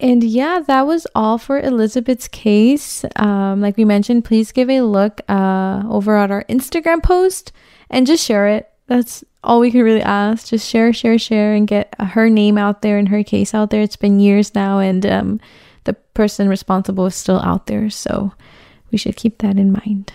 And 0.00 0.24
yeah, 0.24 0.60
that 0.66 0.86
was 0.86 1.06
all 1.14 1.38
for 1.38 1.60
Elizabeth's 1.60 2.26
case. 2.26 3.04
Um, 3.14 3.60
like 3.60 3.76
we 3.76 3.84
mentioned, 3.84 4.24
please 4.24 4.50
give 4.50 4.68
a 4.68 4.80
look 4.80 5.20
uh, 5.28 5.84
over 5.88 6.16
at 6.16 6.32
our 6.32 6.42
Instagram 6.44 7.02
post 7.02 7.52
and 7.88 8.04
just 8.04 8.24
share 8.24 8.48
it. 8.48 8.68
That's 8.88 9.22
all 9.44 9.60
we 9.60 9.70
can 9.70 9.82
really 9.82 10.02
ask. 10.02 10.48
Just 10.48 10.68
share, 10.68 10.92
share, 10.92 11.18
share, 11.18 11.54
and 11.54 11.68
get 11.68 11.94
her 12.00 12.28
name 12.28 12.58
out 12.58 12.82
there 12.82 12.98
and 12.98 13.08
her 13.08 13.22
case 13.22 13.54
out 13.54 13.70
there. 13.70 13.80
It's 13.80 13.96
been 13.96 14.18
years 14.18 14.56
now, 14.56 14.80
and 14.80 15.06
um, 15.06 15.40
the 15.84 15.94
person 15.94 16.48
responsible 16.48 17.06
is 17.06 17.14
still 17.14 17.40
out 17.40 17.68
there. 17.68 17.88
So 17.88 18.32
we 18.90 18.98
should 18.98 19.16
keep 19.16 19.38
that 19.38 19.56
in 19.56 19.72
mind. 19.72 20.12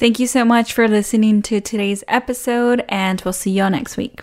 Thank 0.00 0.18
you 0.18 0.26
so 0.26 0.46
much 0.46 0.72
for 0.72 0.88
listening 0.88 1.42
to 1.42 1.60
today's 1.60 2.02
episode, 2.08 2.86
and 2.88 3.20
we'll 3.22 3.34
see 3.34 3.50
y'all 3.50 3.68
next 3.68 3.98
week. 3.98 4.22